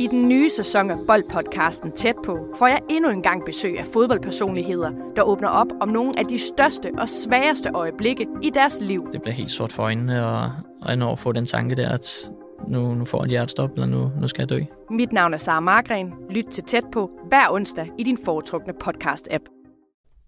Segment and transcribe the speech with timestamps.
[0.00, 3.86] I den nye sæson af Boldpodcasten Tæt på får jeg endnu en gang besøg af
[3.86, 9.08] fodboldpersonligheder, der åbner op om nogle af de største og sværeste øjeblikke i deres liv.
[9.12, 10.52] Det bliver helt sort for øjnene, og,
[10.82, 12.30] og når få den tanke der, at
[12.68, 14.60] nu, nu får jeg et hjertestop, eller nu, nu skal jeg dø.
[14.90, 16.12] Mit navn er Sara Margren.
[16.30, 19.44] Lyt til Tæt på hver onsdag i din foretrukne podcast-app.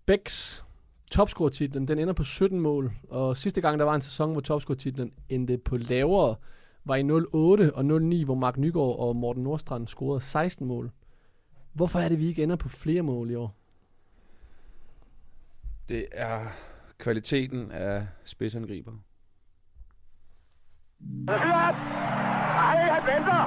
[0.07, 0.64] Becks
[1.11, 5.11] topscore-titlen, den ender på 17 mål, og sidste gang der var en sæson, hvor topscore-titlen
[5.29, 6.34] endte på lavere,
[6.85, 10.91] var i 08 og 09, hvor Mark Nygaard og Morten Nordstrand scorede 16 mål.
[11.72, 13.55] Hvorfor er det, vi ikke ender på flere mål i år?
[15.89, 16.41] Det er
[16.99, 18.93] kvaliteten af spidsangriber.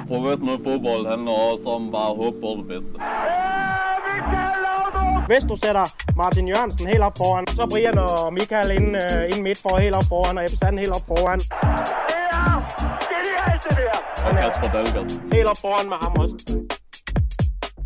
[0.08, 3.00] Professionel fodbold handler også om bare at håbe på det bedste.
[5.26, 5.84] Hvis du sætter
[6.16, 9.94] Martin Jørgensen helt op foran, så Brian og Michael ind, uh, ind midt for helt
[9.94, 11.40] op foran, og Ebbe Sand helt op foran.
[13.56, 15.32] Og Kasper Dahlgaard.
[15.32, 16.60] Helt op foran med ham også.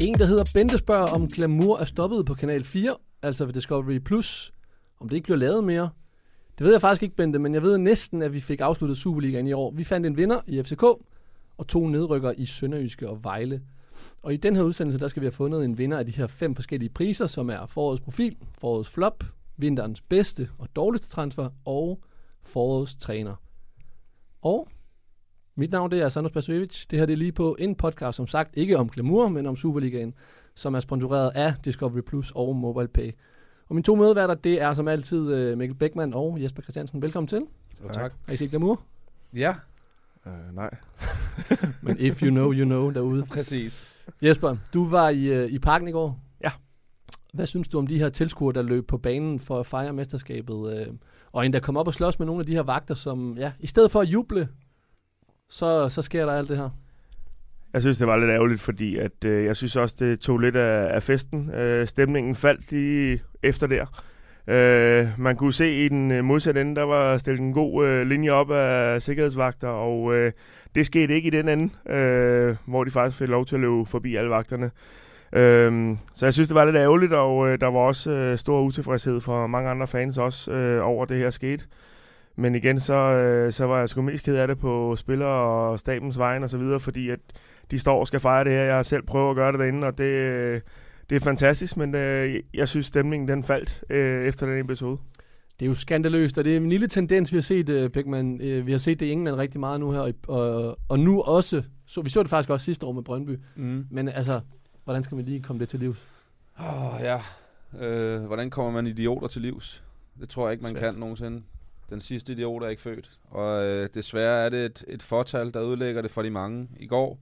[0.01, 3.99] En, der hedder Bente spørger, om Glamour er stoppet på Kanal 4, altså ved Discovery
[3.99, 4.53] Plus,
[5.01, 5.91] om det ikke bliver lavet mere.
[6.59, 9.47] Det ved jeg faktisk ikke, Bente, men jeg ved næsten, at vi fik afsluttet Superligaen
[9.47, 9.71] i år.
[9.71, 10.83] Vi fandt en vinder i FCK,
[11.59, 13.63] og to nedrykker i Sønderjyske og Vejle.
[14.23, 16.27] Og i den her udsendelse, der skal vi have fundet en vinder af de her
[16.27, 19.25] fem forskellige priser, som er forårets profil, forårets flop,
[19.57, 22.01] vinterens bedste og dårligste transfer og
[22.43, 23.35] forårets træner.
[24.43, 24.69] Og
[25.61, 26.87] mit navn det er Sandro Spasojevic.
[26.87, 29.57] Det her det er lige på en podcast, som sagt ikke om glamour, men om
[29.57, 30.15] Superligaen,
[30.55, 33.11] som er sponsoreret af Discovery Plus og MobilePay.
[33.69, 37.03] Og mine to medværter, det er som altid øh, Mikkel Beckmann og Jesper Christiansen.
[37.03, 37.43] Velkommen til.
[37.75, 38.13] Så tak.
[38.27, 38.81] Har I set glamour?
[39.35, 39.55] Ja,
[40.27, 40.71] Uh, nej.
[41.83, 43.27] Men if you know, you know derude.
[43.27, 44.05] præcis.
[44.23, 46.21] Jesper, du var i, øh, i parken i går.
[46.45, 46.51] Ja.
[47.33, 50.79] Hvad synes du om de her tilskuere, der løb på banen for at fejre mesterskabet?
[50.79, 50.95] Øh,
[51.33, 53.67] og endda kom op og slås med nogle af de her vagter, som ja, i
[53.67, 54.49] stedet for at juble,
[55.51, 56.71] så, så sker der alt det her.
[57.73, 60.57] Jeg synes, det var lidt ærgerligt, fordi at, øh, jeg synes også, det tog lidt
[60.57, 61.55] af, af festen.
[61.55, 64.03] Øh, stemningen faldt lige efter der.
[64.47, 68.07] Øh, man kunne se i den øh, modsatte ende, der var stillet en god øh,
[68.07, 70.33] linje op af sikkerhedsvagter, og øh,
[70.75, 73.87] det skete ikke i den ende, øh, hvor de faktisk fik lov til at løbe
[73.87, 74.71] forbi alle vagterne.
[75.33, 78.61] Øh, så jeg synes, det var lidt ærgerligt, og øh, der var også øh, stor
[78.61, 81.65] utilfredshed for mange andre fans også øh, over det her skete.
[82.41, 85.81] Men igen, så, øh, så var jeg sgu mest ked af det på spiller og
[85.81, 87.21] stabens vejen og så videre, fordi at
[87.71, 88.63] de står og skal fejre det her.
[88.63, 90.61] Jeg har selv prøvet at gøre det derinde, og det, øh,
[91.11, 94.99] det er fantastisk, men øh, jeg synes, stemningen den faldt øh, efter den episode.
[95.61, 98.35] Det er jo skandaløst, og det er en lille tendens, vi har set, Beckmann.
[98.35, 101.23] Uh, vi har set det i England rigtig meget nu her, og, og, og nu
[101.23, 103.39] også, så vi så det faktisk også sidste år med Brøndby.
[103.57, 103.87] Mm.
[103.91, 104.41] Men altså,
[104.85, 106.07] hvordan skal man lige komme det til livs?
[106.61, 107.21] Åh, oh, ja.
[107.87, 109.85] Øh, hvordan kommer man idioter til livs?
[110.21, 110.93] Det tror jeg ikke, man Svært.
[110.93, 111.43] kan nogensinde.
[111.91, 113.11] Den sidste idiot er ikke født.
[113.31, 116.87] Og øh, desværre er det et, et fortal, der udlægger det for de mange i
[116.87, 117.21] går.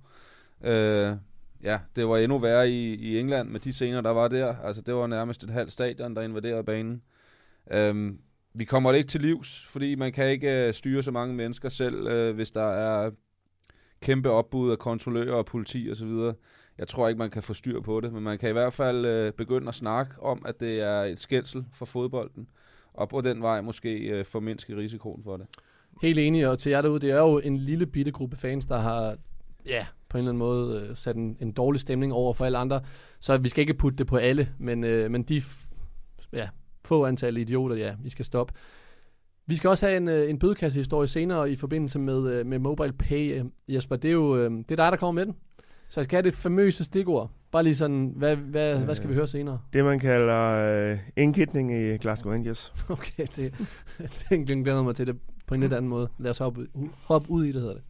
[0.65, 1.17] Øh,
[1.63, 4.57] ja, det var endnu værre i, i England med de scener, der var der.
[4.57, 7.03] Altså, det var nærmest et halvt stadion, der invaderede banen.
[7.71, 8.13] Øh,
[8.55, 11.69] vi kommer det ikke til livs, fordi man kan ikke øh, styre så mange mennesker
[11.69, 13.11] selv, øh, hvis der er
[14.01, 16.33] kæmpe opbud af kontrollører og politi osv.
[16.79, 19.05] Jeg tror ikke, man kan få styr på det, men man kan i hvert fald
[19.05, 22.49] øh, begynde at snakke om, at det er et skændsel for fodbolden,
[22.99, 25.47] og på den vej måske øh, formindske risikoen for det.
[26.03, 28.79] Helt enig, og til jer derude, det er jo en lille bitte gruppe fans, der
[28.79, 29.17] har
[29.67, 32.59] ja, på en eller anden måde øh, sat en, en dårlig stemning over for alle
[32.59, 32.81] andre.
[33.21, 35.71] Så vi skal ikke putte det på alle, men, øh, men de f-
[36.33, 36.49] ja,
[36.85, 38.55] få antal idioter, ja, vi skal stoppe.
[39.47, 42.93] Vi skal også have en, øh, en bødekassehistorie senere i forbindelse med, øh, med Mobile
[42.93, 43.97] Pay, øh, Jesper.
[43.97, 45.37] Det er jo øh, det er dig, der kommer med den.
[45.89, 47.31] Så jeg skal have det famøse stikord.
[47.53, 49.59] Bare lige sådan, hvad, hvad, hvad skal vi høre senere?
[49.73, 52.73] Det, man kalder øh, indkitning i Glasgow Rangers.
[52.89, 53.55] Okay, det,
[54.31, 55.17] det glæder mig til det
[55.47, 56.09] på en lidt anden måde.
[56.19, 56.67] Lad os hoppe,
[57.05, 57.83] hoppe ud i det, hedder det.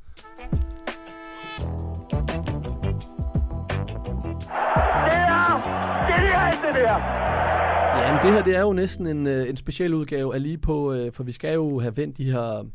[7.96, 10.58] Ja, men det her det er jo næsten en, øh, en speciel udgave af lige
[10.58, 12.66] på, øh, for vi skal jo have vendt de her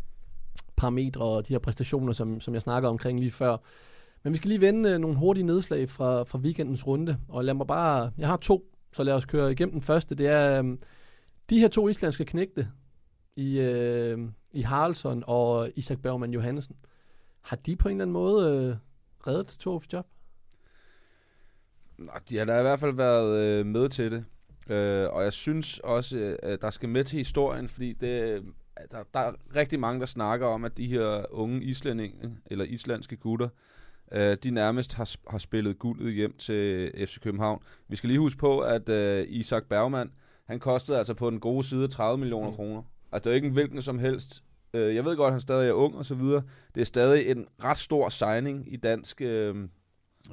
[0.75, 3.57] parametre og de her præstationer, som, som jeg snakker omkring lige før.
[4.23, 7.53] Men vi skal lige vende øh, nogle hurtige nedslag fra, fra weekendens runde, og lad
[7.53, 10.15] mig bare, jeg har to, så lad os køre igennem den første.
[10.15, 10.77] Det er øh,
[11.49, 12.67] de her to islandske knægte
[13.35, 14.19] i, øh,
[14.53, 16.75] i Haraldsson og Isak Bergman Johansen.
[17.41, 18.75] Har de på en eller anden måde øh,
[19.27, 20.07] reddet Torups job?
[21.97, 24.25] Nå, de har da i hvert fald været øh, med til det.
[24.69, 28.43] Øh, og jeg synes også, øh, at der skal med til historien, fordi det, øh,
[28.91, 33.15] der, der er rigtig mange, der snakker om, at de her unge islændinge, eller islandske
[33.15, 33.51] gutter, øh,
[34.43, 37.61] de nærmest har, har spillet guldet hjem til FC København.
[37.87, 40.11] Vi skal lige huske på, at øh, Isak Bergman,
[40.47, 42.55] han kostede altså på den gode side 30 millioner Mm.
[42.55, 42.81] kroner.
[43.11, 44.43] Altså det er jo ikke en hvilken som helst.
[44.73, 46.43] Øh, jeg ved godt, at han stadig er ung og så videre.
[46.75, 49.55] Det er stadig en ret stor signing i dansk, øh,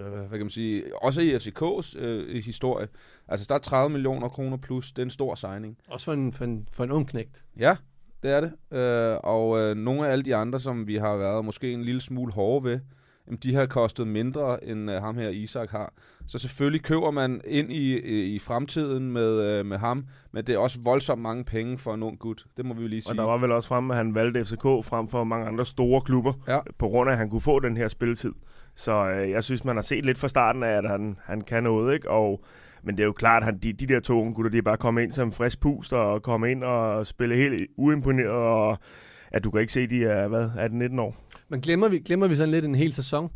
[0.00, 2.88] øh, hvad kan man sige, også i FCK's øh, historie.
[3.28, 5.78] Altså, der er 30 millioner kroner plus, det er en stor signing.
[5.88, 7.44] Også for en, for en, for en ung knægt.
[7.58, 7.76] Ja,
[8.22, 8.78] det er det.
[8.78, 12.00] Øh, og øh, nogle af alle de andre, som vi har været måske en lille
[12.00, 12.80] smule hårde ved,
[13.26, 15.92] jamen, de har kostet mindre, end øh, ham her Isak har.
[16.26, 20.54] Så selvfølgelig køber man ind i, i, i fremtiden med, øh, med ham, men det
[20.54, 22.44] er også voldsomt mange penge for en ung gut.
[22.56, 23.12] Det må vi jo lige sige.
[23.12, 26.00] Og der var vel også frem, at han valgte FCK frem for mange andre store
[26.00, 26.58] klubber, Ja.
[26.78, 28.32] på grund af, at han kunne få den her spilletid.
[28.74, 31.62] Så øh, jeg synes, man har set lidt fra starten af, at han, han kan
[31.62, 32.10] noget, ikke?
[32.10, 32.40] Og,
[32.82, 34.62] men det er jo klart, at han, de, de der to unge gutter, de er
[34.62, 38.78] bare kommet ind som frisk pust og komme ind og spille helt uimponeret, og
[39.32, 40.44] at du kan ikke se, at de er, hvad,
[40.96, 41.16] 18-19 år.
[41.50, 43.30] Men glemmer vi, glemmer vi sådan lidt en hel sæson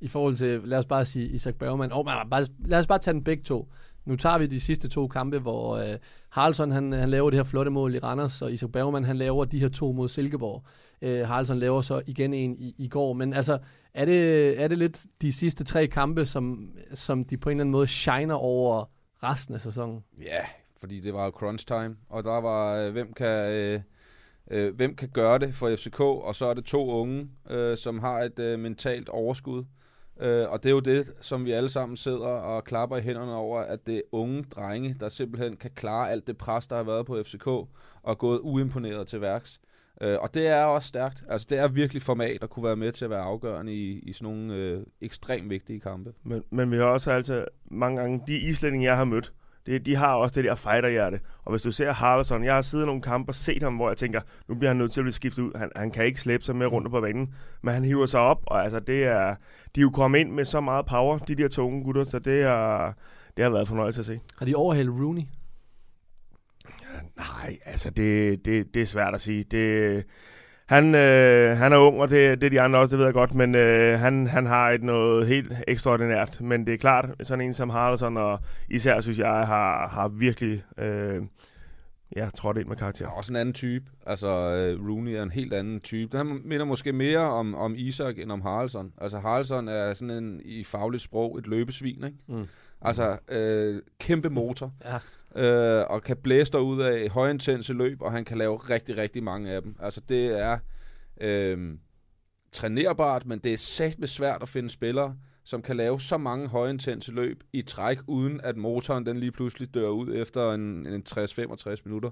[0.00, 1.92] i forhold til, lad os bare sige Isak Bergman.
[1.92, 3.68] Oh, bare, lad os bare tage den begge to.
[4.04, 5.96] Nu tager vi de sidste to kampe, hvor øh,
[6.30, 9.44] Haraldsson han, han laver det her flotte mål i Randers, og Isak Bergman han laver
[9.44, 10.64] de her to mod Silkeborg.
[11.02, 13.12] Øh, Haraldsson laver så igen en i, i går.
[13.12, 13.58] Men altså,
[13.94, 17.62] er det, er det lidt de sidste tre kampe, som, som de på en eller
[17.62, 18.84] anden måde shiner over
[19.22, 20.04] resten af sæsonen?
[20.22, 20.44] Ja,
[20.80, 23.50] fordi det var jo crunch time, og der var, øh, hvem kan...
[23.50, 23.80] Øh,
[24.50, 27.98] øh, hvem kan gøre det for FCK, og så er det to unge, øh, som
[27.98, 29.64] har et øh, mentalt overskud.
[30.20, 33.34] Øh, og det er jo det, som vi alle sammen sidder og klapper i hænderne
[33.34, 36.82] over, at det er unge drenge, der simpelthen kan klare alt det pres, der har
[36.82, 37.46] været på FCK,
[38.02, 39.60] og gået uimponeret til værks.
[40.00, 41.24] Øh, og det er også stærkt.
[41.28, 44.12] Altså, det er virkelig format at kunne være med til at være afgørende i, i
[44.12, 46.12] sådan nogle øh, ekstremt vigtige kampe.
[46.22, 49.32] Men, men vi har også altså mange gange, de islændinge, jeg har mødt,
[49.66, 51.20] det, de har også det der fighterhjerte.
[51.44, 53.88] Og hvis du ser Haraldsson, jeg har siddet i nogle kampe og set ham, hvor
[53.88, 55.58] jeg tænker, nu bliver han nødt til at blive skiftet ud.
[55.58, 58.42] Han, han kan ikke slæbe sig med rundt på banen, men han hiver sig op,
[58.46, 59.34] og altså det er,
[59.74, 62.18] de er jo kommet ind med så meget power, de der to unge gutter, så
[62.18, 62.96] det har,
[63.36, 64.20] det har været fornøjelse at se.
[64.38, 65.22] Har de overhældet Rooney?
[67.16, 69.44] Nej, altså det, det, det er svært at sige.
[69.44, 70.04] Det,
[70.70, 73.14] han, øh, han er ung, og det, det er de andre også, det ved jeg
[73.14, 76.40] godt, men øh, han, han har et noget helt ekstraordinært.
[76.40, 80.64] Men det er klart, sådan en som Haraldsson, og især synes jeg, har, har virkelig
[80.78, 81.22] øh,
[82.16, 83.06] ja, trådt ind med karakter.
[83.06, 83.84] Ja, også en anden type.
[84.06, 86.16] Altså, øh, Rooney er en helt anden type.
[86.16, 88.92] Han minder måske mere om, om Isak end om Haraldsson.
[89.00, 92.16] Altså, Haraldsson er sådan en, i fagligt sprog, et løbesvin, ikke?
[92.28, 92.46] Mm.
[92.82, 94.72] Altså, øh, kæmpe motor.
[94.84, 94.98] Ja.
[95.36, 99.22] Øh, og kan blæse dig ud af højintense løb, og han kan lave rigtig, rigtig
[99.22, 99.76] mange af dem.
[99.80, 100.58] Altså, det er
[101.20, 101.74] øh,
[102.52, 107.12] trænerbart, men det er satme svært at finde spillere, som kan lave så mange højintense
[107.12, 111.76] løb i træk, uden at motoren den lige pludselig dør ud efter en, en 60-65
[111.84, 112.10] minutter.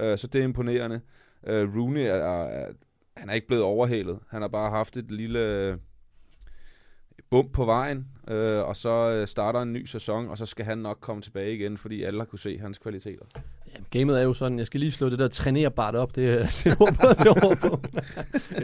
[0.00, 1.00] Øh, så det er imponerende.
[1.46, 2.72] Øh, Rooney er, er,
[3.16, 4.18] han er ikke blevet overhalet.
[4.30, 5.76] Han har bare haft et lille øh,
[7.30, 10.78] bump på vejen, øh, og så øh, starter en ny sæson, og så skal han
[10.78, 13.24] nok komme tilbage igen, fordi alle har kunne se hans kvaliteter.
[13.74, 16.42] Ja, gamet er jo sådan, jeg skal lige slå det der trænerbart op, det, er-
[16.64, 17.80] det er et ord på, det er et ord på.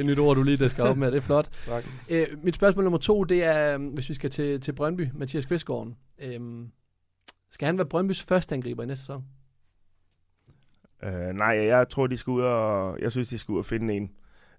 [0.01, 1.49] et nyt ord, du lige der skal op med, det er flot.
[1.67, 1.85] Tak.
[2.11, 5.45] Øh, mit spørgsmål nummer to, det er, øhm, hvis vi skal til, til Brøndby, Mathias
[5.47, 5.89] Kvistgaard.
[6.23, 6.69] Øhm,
[7.51, 9.25] skal han være Brøndbys første angriber i næste sæson?
[11.03, 13.95] Øh, nej, jeg tror, de skal ud og, jeg synes, de skal ud og finde
[13.95, 14.11] en,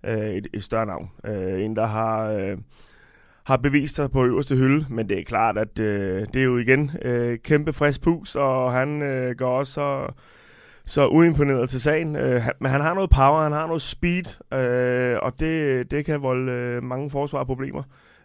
[0.03, 1.11] øh, et, et større navn.
[1.25, 2.57] Øh, en, der har, øh,
[3.45, 6.57] har bevist sig på øverste hylde, men det er klart, at øh, det er jo
[6.57, 10.07] igen øh, kæmpe frisk pus, og han øh, går også så,
[10.85, 12.15] så uimponeret til sagen.
[12.15, 16.05] Øh, han, men han har noget power, han har noget speed, øh, og det, det
[16.05, 17.83] kan volde øh, mange forsvarproblemer.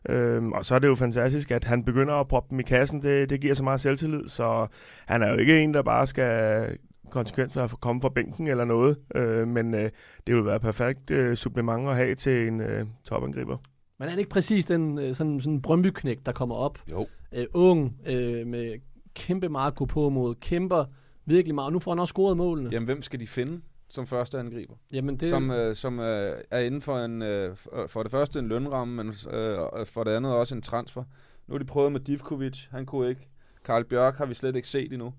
[0.08, 3.02] Øh, og så er det jo fantastisk, at han begynder at proppe dem i kassen.
[3.02, 4.66] Det, det giver så meget selvtillid, så
[5.06, 6.66] han er jo ikke en, der bare skal
[7.10, 9.90] konsekvent at komme fra bænken eller noget, øh, men øh,
[10.26, 13.56] det vil være perfekt øh, supplement at have til en øh, topangriber.
[14.00, 16.78] Men er han ikke præcis den øh, sådan, sådan Brøndby-knæk, der kommer op?
[16.90, 17.06] Jo.
[17.32, 18.78] Øh, ung, øh, med
[19.14, 20.84] kæmpe meget gå på mod, kæmper
[21.24, 21.72] virkelig meget.
[21.72, 22.70] Nu får han også scoret målene.
[22.72, 24.74] Jamen, hvem skal de finde som første angriber?
[24.92, 25.30] Jamen det, Det...
[25.30, 29.04] Som, øh, som øh, er inden for en, øh, øh, for det første en lønramme,
[29.04, 31.04] men øh, for det andet også en transfer.
[31.46, 33.28] Nu har de prøvet med Divkovic, han kunne ikke.
[33.64, 35.14] Karl Bjørk har vi slet ikke set endnu.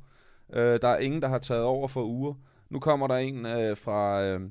[0.54, 2.34] Øh, der er ingen, der har taget over for uger.
[2.70, 4.42] Nu kommer der en øh, fra, øh,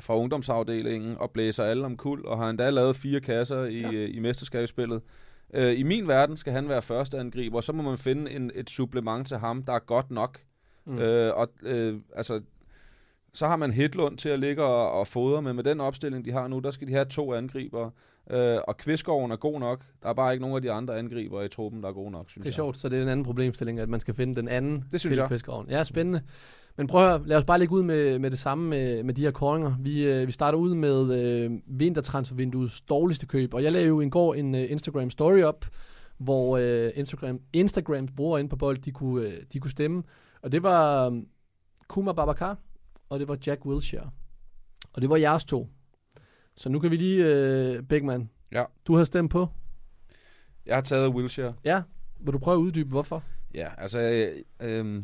[0.00, 3.92] fra ungdomsafdelingen og blæser alle om kul, og har endda lavet fire kasser i, Ja.
[3.92, 5.02] øh, i mesterskabsspillet.
[5.54, 8.50] Øh, I min verden skal han være første angriber, og så må man finde en,
[8.54, 10.38] et supplement til ham, der er godt nok.
[10.84, 10.92] mm.
[10.92, 10.98] Mm.
[10.98, 12.40] Øh, og øh, altså,
[13.34, 16.32] så har man Hitlund til at ligge og, og fodre, men med den opstilling, de
[16.32, 17.90] har nu, der skal de have to angriber.
[18.30, 19.80] Øh, og Kvistgården er god nok.
[20.02, 22.30] Der er bare ikke nogen af de andre angriber i truppen, der er gode nok,
[22.30, 22.54] synes Det er jeg.
[22.54, 25.10] sjovt, så det er en anden problemstilling, at man skal finde den anden Det synes
[25.10, 25.28] til jeg.
[25.28, 25.66] Kvistgaard.
[25.68, 26.20] Ja, spændende.
[26.76, 29.14] Men prøv at høre, lad os bare lægge ud med, med det samme med, med
[29.14, 29.76] de her koringer.
[29.80, 34.10] Vi, øh, vi starter ud med øh, vintertransfervinduets dårligste køb, og jeg lavede jo en
[34.10, 35.66] går en øh, Instagram story op,
[36.18, 40.02] hvor øh, Instagram, Instagrams brugere inde på bold, de kunne, øh, de kunne stemme.
[40.42, 41.22] Og det var øh,
[41.88, 42.58] Kuma Babacar,
[43.08, 44.10] og det var Jack Wilshere.
[44.92, 45.68] Og det var jeres to.
[46.56, 48.64] Så nu kan vi lige, øh, Beckmann, Ja.
[48.86, 49.48] du har stemt på.
[50.66, 51.54] Jeg har taget Wilshere.
[51.64, 51.82] Ja,
[52.20, 53.22] vil du prøve at uddybe, hvorfor?
[53.54, 55.02] Ja, altså, øh, øh,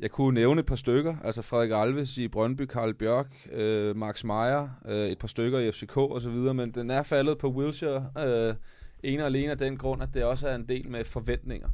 [0.00, 1.16] jeg kunne nævne et par stykker.
[1.24, 5.70] Altså Frederik Alves i Brøndby, Karl Bjørk, øh, Max Meyer, øh, et par stykker i
[5.70, 8.54] FCK og så videre, men den er faldet på Wilshere øh,
[9.02, 11.68] en og alene af den grund, at det også er en del med forventninger.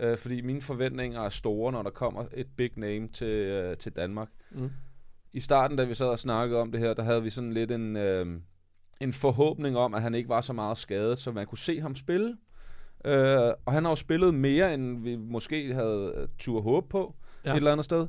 [0.00, 3.92] Øh, fordi mine forventninger er store, når der kommer et big name til, øh, til
[3.92, 4.28] Danmark.
[4.50, 4.70] Mm.
[5.32, 7.70] I starten, da vi sad og snakkede om det her, der havde vi sådan lidt
[7.70, 8.26] en, øh,
[9.00, 11.94] en forhåbning om, at han ikke var så meget skadet, så man kunne se ham
[11.94, 12.36] spille.
[13.04, 17.14] Øh, og han har jo spillet mere, end vi måske havde øh, tur håb på
[17.46, 17.50] ja.
[17.50, 18.06] Et eller andet sted.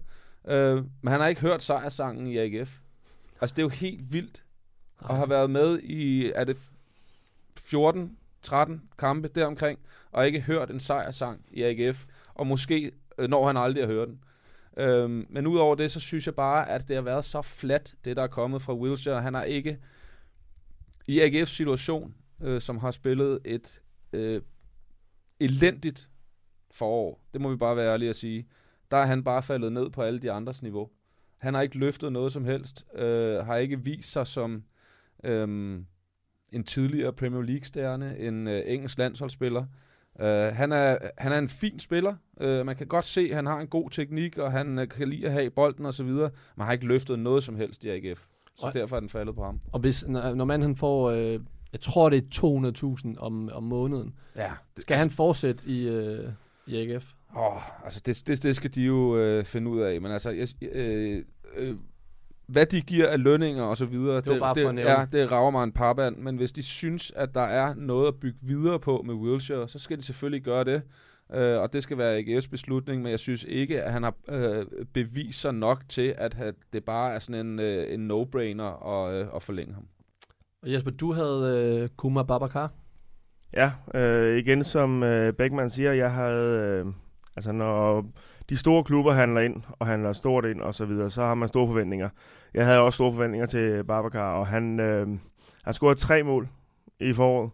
[0.48, 2.80] Øh, men han har ikke hørt sejrsangen i AGF.
[3.42, 4.44] Altså, det er jo helt vildt.
[4.98, 6.58] Og har været med i, er det
[7.58, 9.80] 14, 13 kampe deromkring,
[10.12, 12.06] og ikke hørt en sejrsang i AGF.
[12.34, 14.20] Og måske øh, når han aldrig at høre den.
[14.77, 18.18] Øhm, men udover det, så synes jeg bare, at det har været så flat, det
[18.18, 19.22] der er kommet fra Wilshere.
[19.22, 19.80] Han har ikke,
[21.08, 23.82] i AGF's situation, øh, som har spillet et
[24.13, 24.42] øh,
[25.39, 26.10] elendigt
[26.72, 28.48] forår, det må vi bare være ærlige at sige,
[28.96, 30.90] der er han bare faldet ned på alle de andres niveau.
[31.38, 34.64] Han har ikke løftet noget som helst, øh, har ikke vist sig som
[35.24, 35.42] øh,
[36.52, 39.66] en tidligere Premier League-stjerne, en øh, engelsk landsholdsspiller.
[40.20, 40.25] Uh,
[40.56, 42.16] han, er, han er en fin spiller.
[42.44, 45.10] Uh, man kan godt se, at han har en god teknik, og han uh, kan
[45.10, 48.25] lide at have bolden osv., men har ikke løftet noget som helst i AGF.
[48.56, 49.60] Så Og- derfor er den faldet på ham.
[49.74, 51.40] Og hvis, når, når man han får, øh,
[51.72, 56.30] jeg tror det er 200.000 om, om måneden, Ja, skal han fortsætte i, øh,
[56.68, 57.14] i AGF?
[57.38, 60.01] Åh, altså det, det, det skal de jo øh, finde ud af.
[60.01, 61.24] Men altså, jeg, øh,
[61.58, 61.75] øh,
[62.48, 64.91] hvad de giver af lønninger og så videre, bare det, at nævne.
[64.91, 66.17] ja, det rager mig en parband.
[66.17, 69.79] Men hvis de synes, at der er noget at bygge videre på med Wilshere, så
[69.79, 70.82] skal de selvfølgelig gøre det.
[71.34, 74.65] Øh, og det skal være AGF's beslutning, men jeg synes ikke, at han har øh,
[74.94, 76.38] bevist sig nok til, at
[76.74, 79.88] det bare er sådan en, øh, en no-brainer at, øh, at forlænge ham.
[80.62, 82.72] Og Jesper, du havde øh, Kuma Babakar.
[83.53, 86.94] Ja, øh, igen som øh, Beckmann siger, jeg havde, øh,
[87.36, 88.06] altså når
[88.50, 91.48] de store klubber handler ind, og handler stort ind og så videre, så har man
[91.48, 92.10] store forventninger.
[92.54, 95.08] Jeg havde også store forventninger til Babacar, og han øh,
[95.63, 96.48] har scoret tre mål
[97.00, 97.50] i foråret.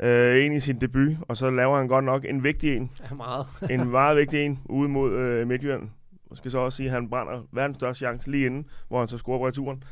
[0.00, 2.90] Øh, en i sin debut, og så laver han godt nok en vigtig en.
[3.10, 3.46] Ja, meget.
[3.70, 5.88] En meget vigtig en ude mod øh, Midtjylland.
[6.30, 9.08] Jeg skal så også sige, at han brænder verdens største chance lige inden, hvor han
[9.08, 9.82] så scorer på returen.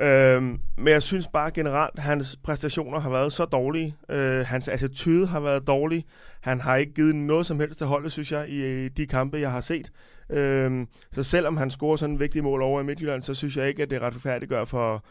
[0.00, 3.96] Øhm, men jeg synes bare generelt, at hans præstationer har været så dårlige.
[4.08, 6.04] Øh, hans attitude har været dårlig.
[6.40, 9.50] Han har ikke givet noget som helst til holdet, synes jeg, i de kampe, jeg
[9.50, 9.92] har set.
[10.30, 13.68] Øhm, så selvom han scorer sådan en vigtig mål over i Midtjylland, så synes jeg
[13.68, 15.04] ikke, at det retfærdiggør for,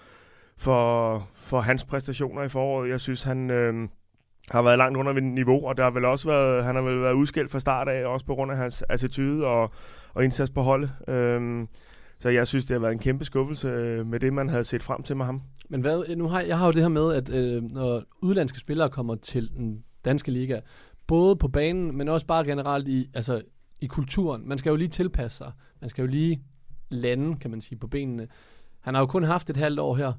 [0.58, 2.90] for, for hans præstationer i foråret.
[2.90, 3.50] Jeg synes, han...
[3.50, 3.90] Øh,
[4.52, 7.14] har været langt under niveau, og der har vel også været, han har vel været
[7.14, 9.72] udskilt fra start af, også på grund af hans attitude og,
[10.14, 10.92] og indsats på holdet.
[11.08, 11.68] Øhm,
[12.20, 14.84] så jeg synes, det har været en kæmpe skuffelse øh, med det, man havde set
[14.84, 15.42] frem til med ham.
[15.70, 18.90] Men hvad, nu har, jeg har jo det her med, at øh, når udlandske spillere
[18.90, 20.60] kommer til den danske liga,
[21.08, 23.42] både på banen, men også bare generelt i, altså,
[23.82, 24.48] i kulturen.
[24.50, 25.52] Man skal jo lige tilpasse sig.
[25.82, 26.44] Man skal jo lige
[26.90, 28.28] lande, kan man sige, på benene.
[28.80, 30.14] Han har jo kun haft et halvt år her,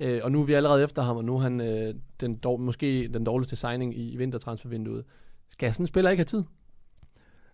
[0.00, 2.56] øh, og nu er vi allerede efter ham, og nu er han øh, den dår,
[2.56, 5.04] måske den dårligste signing i, i vintertransfervinduet.
[5.48, 6.42] Skal sådan en spiller ikke have tid?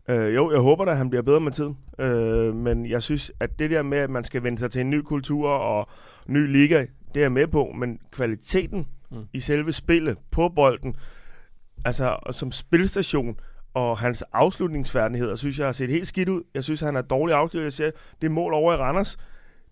[0.09, 1.78] Øh, jo, jeg håber da, at han bliver bedre med tiden.
[1.99, 4.90] Øh, men jeg synes, at det der med, at man skal vende sig til en
[4.90, 5.88] ny kultur og
[6.26, 7.73] ny liga, det er jeg med på.
[7.78, 9.25] Men kvaliteten Mm.
[9.33, 10.97] i selve spillet på bolden,
[11.85, 13.37] altså som spilstation,
[13.75, 16.42] og hans afslutningsfærdigheder, synes jeg har set helt skidt ud.
[16.54, 17.64] Jeg synes, han er dårlig afslutning.
[17.64, 17.90] Jeg ser,
[18.23, 19.16] det mål over i Randers,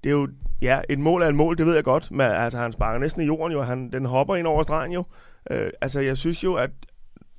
[0.04, 0.28] det er jo,
[0.62, 3.22] ja, et mål er et mål, det ved jeg godt, men altså, han sparker næsten
[3.22, 5.04] i jorden jo, han, den hopper ind over stregen jo.
[5.50, 6.70] Øh, altså, jeg synes jo, at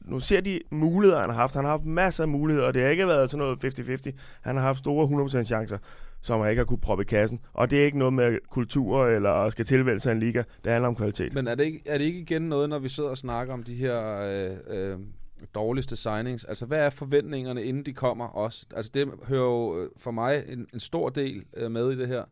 [0.02, 1.54] nu ser de muligheder, han har haft.
[1.54, 4.12] Han har haft masser af muligheder, og det har ikke været sådan noget 50-50.
[4.42, 5.78] Han har haft store 100% chancer,
[6.22, 7.40] som han ikke har kunne proppe i kassen.
[7.54, 10.44] Og det er ikke noget med kultur eller skal tilvælge sig en liga.
[10.64, 11.34] Det handler om kvalitet.
[11.34, 13.64] Men er det, ikke, er det ikke igen noget, når vi sidder og snakker om
[13.64, 15.00] de her øh, øh,
[15.56, 16.46] dårligste signings?
[16.46, 18.66] Altså, hvad er forventningerne, inden de kommer også?
[18.76, 22.08] Altså, det hører jo øh, for mig en, en stor del øh, med i det
[22.08, 22.24] her.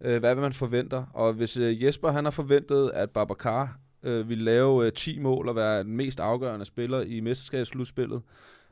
[0.00, 1.04] Øh, hvad man forventer?
[1.14, 5.48] Og hvis øh, Jesper han har forventet, at Babacar øh, ville lave øh, 10 mål
[5.48, 8.22] og være den mest afgørende spiller i mesterskabsslutspillet,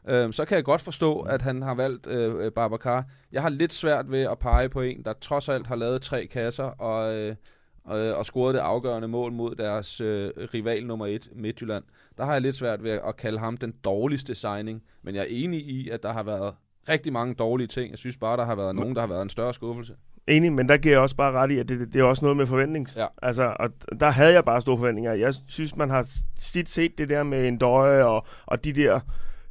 [0.08, 3.04] øh, så kan jeg godt forstå, at han har valgt øh, øh, Babacar.
[3.32, 6.26] Jeg har lidt svært ved at pege på en, der trods alt har lavet tre
[6.26, 7.14] kasser og...
[7.14, 7.36] Øh,
[7.84, 11.84] og, øh, og scorede det afgørende mål mod deres øh, rival nummer et, Midtjylland.
[12.18, 15.26] Der har jeg lidt svært ved at kalde ham den dårligste signing, men jeg er
[15.30, 16.54] enig i, at der har været
[16.88, 17.90] rigtig mange dårlige ting.
[17.90, 19.94] Jeg synes bare, der har været nogen, der har været en større skuffelse.
[20.28, 22.36] Enig, men der giver jeg også bare ret i, at det, det er også noget
[22.36, 22.96] med forventnings.
[22.96, 23.06] Ja.
[23.22, 25.12] Altså, og der havde jeg bare store forventninger.
[25.12, 26.06] Jeg synes, man har
[26.40, 29.00] tit set det der med en døje og, og de der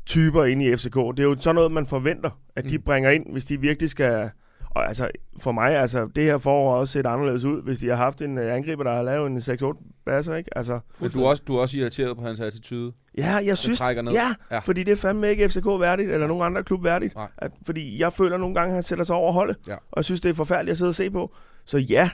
[0.06, 0.96] typer inde i FCK.
[0.96, 2.84] Det er jo sådan noget, man forventer, at de Mm.
[2.84, 4.30] bringer ind, hvis de virkelig skal...
[4.76, 7.96] Og altså, for mig, altså, det her forår også set anderledes ud, hvis de har
[7.96, 10.58] haft en øh, angriber, der har lavet en 6-8 basser, ikke?
[10.58, 12.92] Altså, Men du er, også, du er også irriteret på hans attitude.
[13.18, 14.12] ja, jeg synes, ned.
[14.12, 14.60] ja, Ja.
[14.60, 17.16] fordi det er fandme ikke FCK værdigt, eller nogen andre klub værdigt.
[17.16, 17.28] Nej.
[17.38, 19.74] At, fordi jeg føler nogle gange, at han sætter sig over holdet, Ja.
[19.74, 21.36] og jeg synes, det er forfærdeligt at sidde og se på.
[21.66, 22.10] Så ja,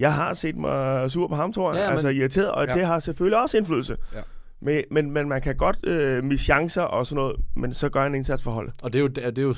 [0.00, 1.76] jeg har set mig sur på ham, tror jeg.
[1.78, 2.72] Ja, Ja, men- altså irriteret, og Ja.
[2.74, 3.96] det har selvfølgelig også indflydelse.
[4.14, 4.20] Ja.
[4.60, 8.04] Men, men, men man kan godt øh, misse chancer og sådan noget, men så gør
[8.06, 8.74] en indsats for holdet.
[8.82, 9.54] Og det er jo, det er, det er jo,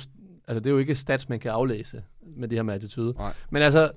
[0.48, 2.02] altså, det er jo ikke stats, man kan aflæse
[2.36, 3.14] med det her med attitude.
[3.18, 3.32] Nej.
[3.50, 3.90] Men altså,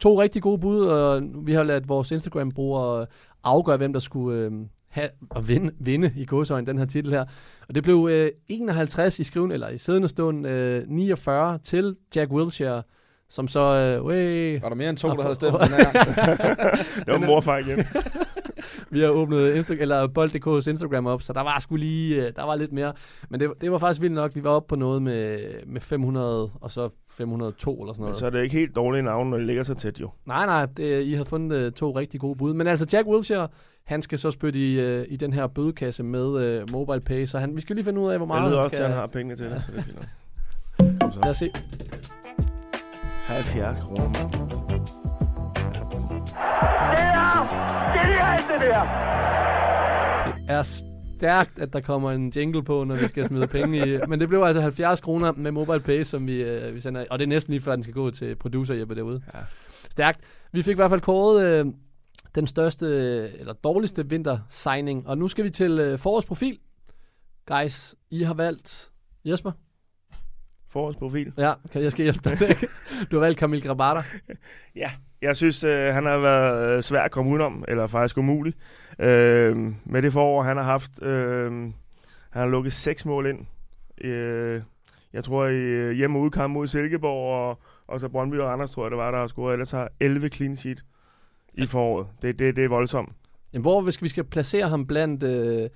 [0.00, 3.06] to rigtig gode bud, og vi har ladt vores Instagram-brugere
[3.44, 4.52] afgøre, hvem der skulle øh,
[4.88, 7.24] have og vinde, vinde i godsøjne den her titel her.
[7.68, 12.30] Og det blev øh, 51 i skriven, eller i siddende stund, øh, 49 til Jack
[12.30, 12.82] Wilshere,
[13.28, 15.92] som så, øh, wey, Var der mere end to, der havde stemt den her?
[17.04, 17.84] Det var morfar igen.
[18.90, 22.44] vi har åbnet Insta- eller bold.dk's Instagram op, så der var sgu lige, øh, der
[22.44, 22.92] var lidt mere.
[23.30, 24.34] Men det, det var faktisk vildt nok.
[24.34, 28.18] Vi var oppe på noget med, med 500, og så 502 eller sådan Men noget.
[28.18, 30.10] så er det ikke helt dårlige navne, når de ligger så tæt jo.
[30.26, 32.54] Nej, nej, det, I har fundet uh, to rigtig gode bud.
[32.54, 33.48] Men altså, Jack Wilshere,
[33.84, 37.56] han skal så spytte i, i den her bødekasse med uh, mobile pay, så han,
[37.56, 38.84] vi skal lige finde ud af, hvor Jeg meget ved han også, skal...
[38.84, 40.06] at han har pengene til det, så det er fint nok.
[41.00, 41.18] Kom så.
[41.22, 41.50] Lad os se.
[43.26, 44.46] 70 kroner, mand.
[50.40, 53.98] Det er stærkt, at der kommer en jingle på, når vi skal smide penge i.
[54.08, 57.04] Men det blev altså 70 kroner med mobile pay, som vi, uh, vi sender.
[57.10, 59.22] Og det er næsten lige før, den skal gå til producer Jeppe derude.
[59.34, 59.38] Ja.
[59.90, 60.20] Stærkt.
[60.52, 61.72] Vi fik i hvert fald kåret uh,
[62.34, 62.86] den største,
[63.38, 65.08] eller dårligste vinter-signing.
[65.08, 66.58] Og nu skal vi til uh, forårsprofil.
[67.46, 68.90] Guys, I har valgt...
[69.24, 69.52] Jesper?
[70.68, 71.32] Forårsprofil.
[71.38, 72.38] Ja, kan jeg skal hjælpe dig.
[73.10, 74.02] du har valgt Kamil Grabata.
[74.76, 74.90] Ja,
[75.22, 78.54] jeg synes, øh, han har været øh, svær at komme udenom, eller faktisk umulig.
[78.98, 81.52] Øh, med det forår, han har haft, øh,
[82.30, 83.38] han har lukket seks mål ind.
[84.04, 84.62] Øh,
[85.12, 88.84] jeg tror, i øh, hjemme- udkamp mod Silkeborg, og, og så Brøndby og Randers, tror
[88.84, 89.52] jeg, det var, der har scoret.
[89.52, 90.84] Ellers har 11 clean sheet
[91.54, 92.06] i foråret.
[92.22, 93.12] Det, det, det er voldsomt.
[93.52, 95.22] Jamen, hvor skal vi skal placere ham blandt...
[95.22, 95.68] Øh,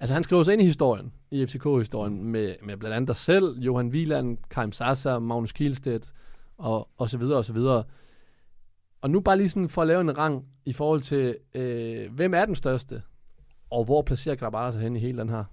[0.00, 3.58] altså, han skriver sig ind i historien, i FCK-historien, med, med blandt andet dig selv,
[3.58, 6.12] Johan Wieland, Karim Sasser, Magnus Kielstedt,
[6.58, 7.84] og, og så videre, og så videre.
[9.00, 12.34] Og nu bare lige sådan for at lave en rang i forhold til, øh, hvem
[12.34, 13.02] er den største,
[13.70, 15.44] og hvor placerer Grabara sig hen i hele den her?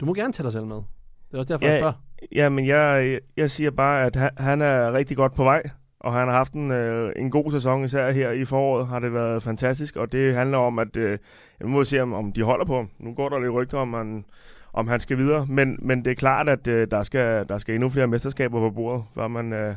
[0.00, 0.76] Du må gerne tage dig selv med.
[0.76, 2.02] Det er også derfor, Ja, jeg spørger.
[2.32, 5.62] Ja, men jeg, jeg siger bare, at han, han er rigtig godt på vej,
[6.00, 9.14] og han har haft en, øh, en god sæson, især her i foråret har det
[9.14, 11.18] været fantastisk, og det handler om, at øh,
[11.60, 12.88] jeg må se, om, om de holder på ham.
[12.98, 14.24] Nu går der lidt rygter om, han,
[14.72, 17.74] om han skal videre, men, men det er klart, at øh, der, skal, der skal
[17.74, 19.74] endnu flere mesterskaber på bordet, før man øh,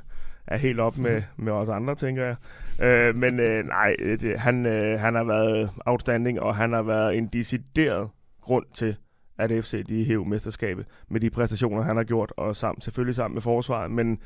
[0.47, 2.35] er helt op med, med os andre, tænker jeg.
[2.83, 7.17] Øh, men øh, nej, det, han, øh, han har været outstanding, og han har været
[7.17, 8.09] en decideret
[8.41, 8.95] grund til,
[9.37, 13.35] at FC de hæver mesterskabet med de præstationer, han har gjort, og sammen, selvfølgelig sammen
[13.35, 14.19] med forsvaret, men,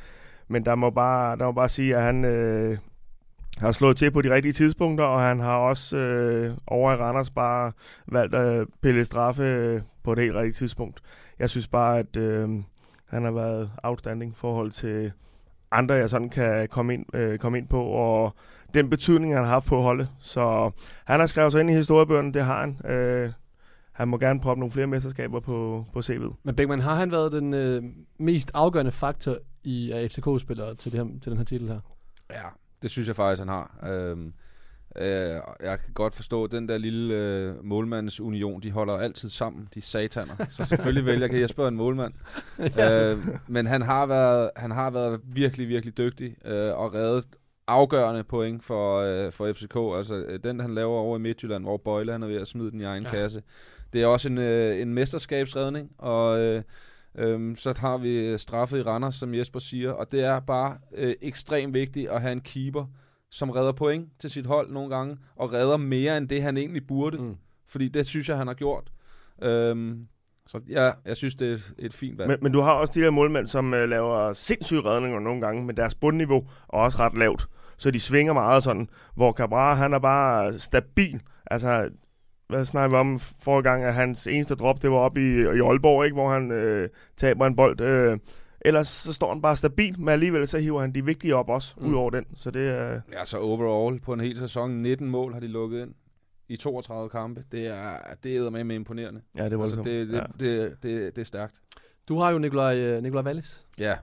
[0.47, 2.77] men der må bare, der må bare sige, at han øh,
[3.57, 7.29] har slået til på de rigtige tidspunkter, og han har også øh, over i Randers
[7.29, 7.71] bare
[8.07, 11.01] valgt at pille straffe øh, på et helt rigtigt tidspunkt.
[11.39, 12.49] Jeg synes bare, at øh,
[13.09, 15.11] han har været outstanding i forhold til
[15.71, 18.35] andre, jeg sådan kan komme ind, øh, komme ind på, og
[18.73, 20.09] den betydning, han har haft på holdet.
[20.19, 20.71] Så
[21.05, 22.91] han har skrevet sig ind i historiebøgerne, det har han.
[22.91, 23.31] Øh,
[23.95, 26.33] han må gerne proppe nogle flere mesterskaber på, på CV'et.
[26.43, 27.83] Men Beckmann, har han været den øh,
[28.19, 31.79] mest afgørende faktor i af FCK-spillere til, det her, til den her titel her?
[32.31, 32.43] Ja,
[32.81, 33.87] det synes jeg faktisk, han har.
[33.89, 34.33] Øhm,
[34.95, 39.67] øh, jeg kan godt forstå, at den der lille øh, målmandsunion, de holder altid sammen,
[39.73, 40.45] de sataner.
[40.49, 42.13] Så selvfølgelig vælger kan Jesper en målmand.
[42.59, 47.25] øh, men han har, været, han har været virkelig, virkelig dygtig øh, og reddet
[47.67, 49.75] afgørende point for, øh, for FCK.
[49.97, 52.71] Altså øh, den, han laver over i Midtjylland, hvor Bøjle han er ved at smide
[52.71, 53.09] den i egen ja.
[53.09, 53.41] kasse.
[53.95, 56.63] Det er også en, øh, en mesterskabsredning, og øh,
[57.17, 61.15] øh, så har vi straffet i Randers, som Jesper siger, og det er bare øh,
[61.21, 62.85] ekstremt vigtigt at have en keeper,
[63.31, 66.87] som redder point til sit hold nogle gange, og redder mere end det, han egentlig
[66.87, 67.17] burde.
[67.17, 67.35] Mm.
[67.67, 68.91] Fordi det synes jeg, han har gjort.
[69.41, 70.07] Øhm,
[70.47, 72.29] så ja, jeg synes, det er et, fint valg.
[72.29, 75.65] Men, men du har også de der målmænd, som øh, laver sindssyge redninger nogle gange,
[75.65, 77.47] men deres bundniveau er også ret lavt.
[77.77, 81.21] Så de svinger meget sådan, hvor Cabral, han er bare stabil.
[81.45, 81.89] Altså,
[82.47, 85.45] hvad snakker vi om forrige gang, at hans eneste drop, det var op i, i
[85.45, 86.13] Aalborg, ikke?
[86.15, 87.81] hvor han øh, taber en bold.
[87.81, 88.17] Øh,
[88.61, 91.75] ellers så står han bare stabil, men alligevel så hiver han de vigtige op også,
[91.79, 91.87] Mm.
[91.89, 92.25] ud over den.
[92.35, 93.01] Så det er...
[93.11, 95.93] Ja, så overall på en hel sæson, 19 mål har de lukket ind
[96.49, 97.43] i 32 kampe.
[97.51, 99.21] Det er, det er med imponerende.
[99.37, 100.23] Ja, det er Altså, det, det, ja.
[100.39, 101.55] det, det, det er stærkt.
[102.09, 103.65] Du har jo Nikolaj, øh, Nikolaj Wallis.
[103.79, 103.95] Ja.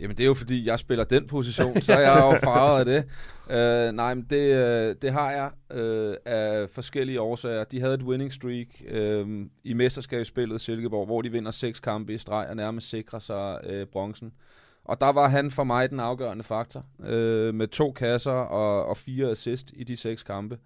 [0.00, 2.84] Jamen, det er jo fordi, jeg spiller den position, så er jeg jo farvet af
[2.84, 3.04] det.
[3.46, 7.64] Uh, nej, men det, uh, det har jeg uh, af forskellige årsager.
[7.64, 12.18] De havde et winning streak uh, i mesterskabsspillet Silkeborg, hvor de vinder seks kampe i
[12.18, 14.32] streg og nærmest sikrer sig uh, bronzen.
[14.84, 18.96] Og der var han for mig den afgørende faktor, øh, med to kasser og, og
[18.96, 20.58] fire assist i de seks kampe.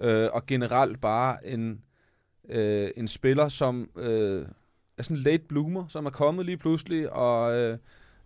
[0.00, 1.82] Øh, og generelt bare en,
[2.48, 4.46] øh, en spiller, som øh,
[4.98, 7.78] er sådan en late bloomer, som er kommet lige pludselig, og øh,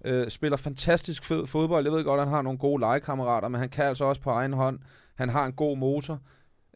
[0.04, 1.84] øh, spiller fantastisk fed fodbold.
[1.84, 4.30] Jeg ved godt, at han har nogle gode legekammerater, men han kan altså også på
[4.30, 4.78] egen hånd.
[5.14, 6.20] Han har en god motor.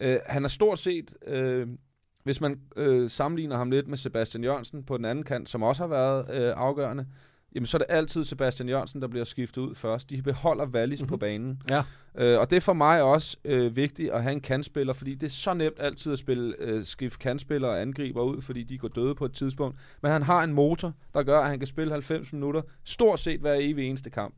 [0.00, 1.68] Øh, han er stort set, øh,
[2.24, 5.82] hvis man øh, sammenligner ham lidt med Sebastian Jørgensen på den anden kant, som også
[5.82, 7.06] har været øh, afgørende,
[7.56, 10.10] jamen så er det altid Sebastian Jørgensen, der bliver skiftet ud først.
[10.10, 11.08] De beholder Wallis mm-hmm.
[11.08, 11.62] på banen.
[11.70, 11.82] Ja.
[12.14, 15.26] Øh, og det er for mig også øh, vigtigt at have en kantspiller, fordi det
[15.26, 18.88] er så nemt altid at spille øh, skift kantspiller og angriber ud, fordi de går
[18.88, 19.78] døde på et tidspunkt.
[20.02, 23.40] Men han har en motor, der gør, at han kan spille 90 minutter, stort set
[23.40, 24.34] hver evig eneste kamp.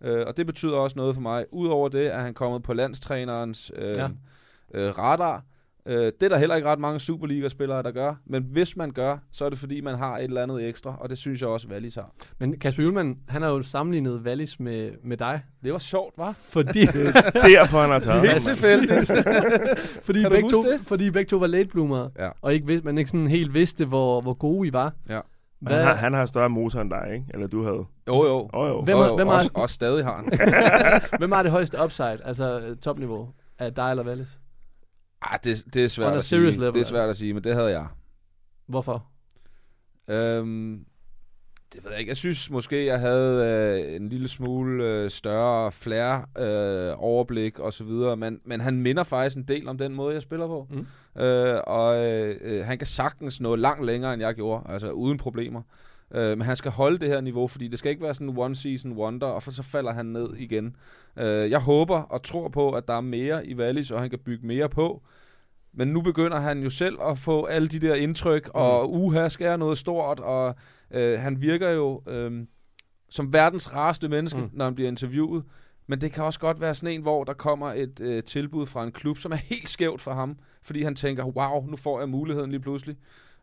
[0.00, 1.44] Øh, og det betyder også noget for mig.
[1.52, 4.08] Udover det er han kommet på landstrænerens øh, Ja.
[4.74, 5.44] øh, radar.
[5.88, 8.14] Øh, det er der heller ikke ret mange Superliga-spillere, der gør.
[8.26, 11.10] Men hvis man gør, så er det fordi, man har et eller andet ekstra, og
[11.10, 12.10] det synes jeg også, Wallis har.
[12.40, 15.40] Men Kasper Julemand, han har jo sammenlignet Wallis med, med dig.
[15.64, 16.34] Det var sjovt, var?
[16.48, 18.40] Fordi, Derfor han har taget Det er ham.
[18.40, 19.10] tilfældigt.
[20.06, 20.80] fordi, Kan begge to, det?
[20.86, 22.28] fordi begge to var late bloomer, Ja.
[22.42, 24.92] og ikke, man ikke sådan helt vidste, hvor, hvor gode I var.
[25.08, 25.20] Ja.
[25.60, 27.24] Hvad, Han har, han har større motor end dig, ikke?
[27.34, 27.84] Eller du havde.
[28.08, 28.50] Jo, jo.
[28.52, 28.82] Oh, jo.
[28.82, 30.24] Hvem Jo, er- jo, hvem er- også, også stadig har han.
[31.20, 34.40] hvem har det højeste upside, altså topniveau, af dig eller Wallis?
[35.32, 36.40] Ah, det, det er svært On at sige.
[36.40, 37.86] level, det er svært at sige, men det havde jeg.
[38.66, 39.06] Hvorfor?
[40.08, 40.84] Øhm,
[41.74, 42.10] det ved jeg ikke.
[42.10, 47.72] Jeg synes måske, jeg havde øh, en lille smule øh, større flair, øh, overblik og
[47.72, 50.68] så videre, men, men han minder faktisk en del om den måde, jeg spiller på.
[50.70, 51.22] Mm.
[51.22, 55.18] Øh, og øh, øh, han kan sagtens nå langt længere, end jeg gjorde, altså uden
[55.18, 55.62] problemer.
[56.14, 58.36] Øh, men han skal holde det her niveau, fordi det skal ikke være sådan en
[58.38, 60.76] one-season wonder, og for så falder han ned igen.
[61.18, 64.18] Øh, jeg håber og tror på, at der er mere i Wallis, og han kan
[64.18, 65.02] bygge mere på.
[65.72, 68.50] Men nu begynder han jo selv at få alle de der indtryk, mm.
[68.54, 70.54] og uha, skal jeg noget stort, og
[70.90, 72.46] øh, han virker jo øh,
[73.10, 74.50] som verdens rareste menneske, mm.
[74.52, 75.44] når han bliver interviewet.
[75.86, 78.84] Men det kan også godt være sådan en, hvor der kommer et øh, tilbud fra
[78.84, 82.08] en klub, som er helt skævt for ham, fordi han tænker, wow, nu får jeg
[82.08, 82.96] muligheden lige pludselig.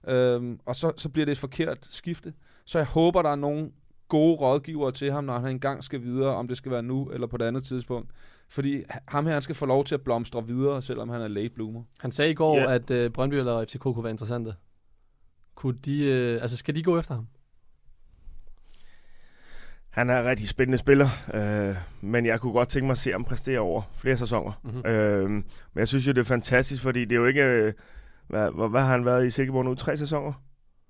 [0.07, 2.33] Øhm, og så, så bliver det et forkert skifte.
[2.65, 3.71] Så jeg håber, der er nogle
[4.07, 7.27] gode rådgivere til ham, når han engang skal videre, om det skal være nu eller
[7.27, 8.11] på et andet tidspunkt.
[8.49, 11.49] Fordi ham her, han skal få lov til at blomstre videre, selvom han er late
[11.49, 11.83] bloomer.
[11.99, 12.73] Han sagde i går, Ja.
[12.75, 14.53] at øh, Brøndby eller FCK kunne være interessante.
[15.55, 17.27] Kunne de, øh, altså skal de gå efter ham?
[19.89, 23.11] Han er en rigtig spændende spiller, øh, men jeg kunne godt tænke mig at se
[23.11, 24.51] ham præstere over flere sæsoner.
[24.63, 24.85] Mhm.
[24.85, 25.43] Øh, men
[25.75, 27.43] jeg synes jo, det er fantastisk, fordi det er jo ikke...
[27.43, 27.73] Øh,
[28.27, 29.75] hvad, hvad, hvad har han været i Silkeborg nu?
[29.75, 30.33] Tre sæsoner?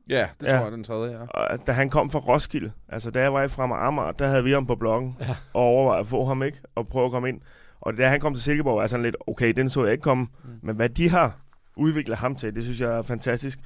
[0.10, 0.52] Ja, det Ja.
[0.58, 1.28] tror jeg, den tredje er.
[1.28, 4.44] Og da han kom fra Roskilde, altså da jeg var i Fremad Amager, der havde
[4.44, 5.36] vi ham på bloggen Ja.
[5.54, 7.42] og overvejede at få ham ikke, og prøve at komme ind.
[7.82, 10.02] Og da han kom til Silkeborg, var jeg sådan lidt, okay, den så jeg ikke
[10.02, 10.28] komme.
[10.44, 10.50] Mm.
[10.64, 11.38] Men hvad de har
[11.78, 13.60] udviklet ham til, det synes jeg er fantastisk.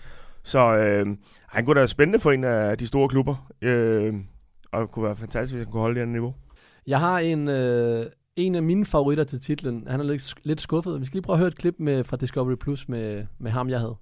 [0.44, 1.06] Så øh,
[1.48, 3.48] han kunne da være spændende for en af de store klubber.
[3.62, 4.14] Øh,
[4.72, 6.34] og det kunne være fantastisk, hvis han kunne holde det her niveau.
[6.88, 9.88] Jeg har en, øh, en af mine favoritter til titlen.
[9.88, 11.00] Han er lidt, lidt skuffet.
[11.02, 13.70] Vi skal lige prøve at høre et klip med, fra Discovery Plus med, med ham,
[13.70, 13.96] jeg havde.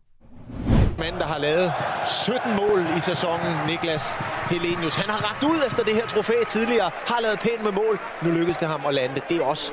[1.00, 1.72] Mand, der har lavet
[2.06, 4.06] 17 mål i sæsonen, Niklas
[4.52, 4.96] Helenius.
[4.96, 7.96] Han har ragt ud efter det her trofæ tidligere, har lavet pænt med mål.
[8.24, 9.24] Nu lykkedes det ham at lande det.
[9.30, 9.72] Det er også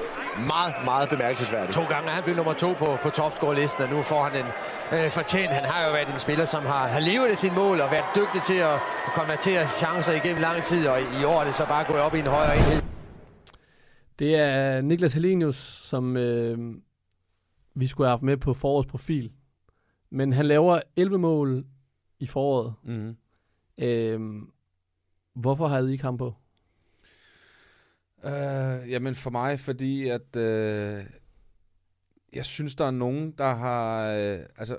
[0.55, 1.73] meget, meget bemærkelsesværdigt.
[1.73, 4.49] To gange er han blevet nummer to på, på topscore-listen, og nu får han en
[4.97, 5.53] øh, fortjent.
[5.61, 8.09] Han har jo været en spiller, som har, har levet af sin mål og været
[8.17, 11.55] dygtig til at, at konvertere chancer igennem lang tid, og i, i år er det
[11.55, 12.83] så bare gået op i en højere enhed.
[14.19, 15.57] Det er Niklas Helenius,
[15.91, 16.59] som øh,
[17.75, 19.31] vi skulle have haft med på forårets profil.
[20.11, 21.65] Men han laver 11 mål
[22.19, 22.75] i foråret.
[22.83, 23.17] Mm-hmm.
[23.79, 24.43] Øh,
[25.35, 26.35] hvorfor havde I ikke ham på?
[28.25, 31.05] Øh, jamen for mig, fordi at øh,
[32.33, 34.79] jeg synes, der er nogen, der har øh, altså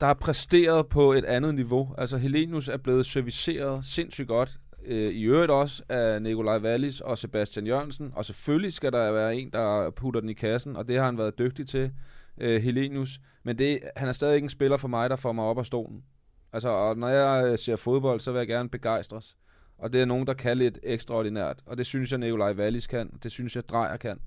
[0.00, 1.94] der har præsteret på et andet niveau.
[1.98, 4.60] Altså Helenius er blevet serviceret sindssygt godt.
[4.86, 8.12] Øh, I øvrigt også af Nikolaj Wallis og Sebastian Jørgensen.
[8.14, 11.18] Og selvfølgelig skal der være en, der putter den i kassen, og det har han
[11.18, 11.92] været dygtig til,
[12.40, 13.20] øh, Helenius.
[13.42, 15.66] Men det, han er stadig ikke en spiller for mig, der får mig op af
[15.66, 16.04] stolen.
[16.52, 19.36] Altså, og når jeg øh, ser fodbold, så vil jeg gerne begejstres.
[19.78, 21.62] Og det er nogen, der kan lidt ekstraordinært.
[21.66, 23.18] Og det synes jeg, Nikolaj Wallis kan.
[23.22, 24.20] Det synes jeg, Drejer kan.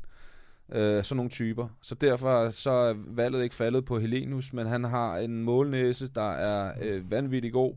[0.71, 1.67] Øh, sådan nogle typer.
[1.81, 6.31] Så derfor så er valget ikke faldet på Helenius, men han har en målnæse, der
[6.31, 7.75] er øh, vanvittig god.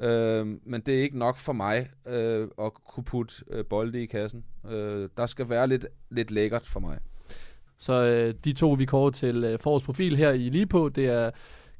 [0.00, 4.06] Øh, men det er ikke nok for mig øh, at kunne putte øh, bolde i
[4.06, 4.44] kassen.
[4.70, 6.98] Øh, der skal være lidt, lidt lækkert for mig.
[7.80, 11.06] Så øh, de to, vi kårer til øh, forårets profil her i lige på, det
[11.06, 11.30] er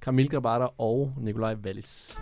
[0.03, 2.19] Kamil Grabater og Nikolaj Wallis.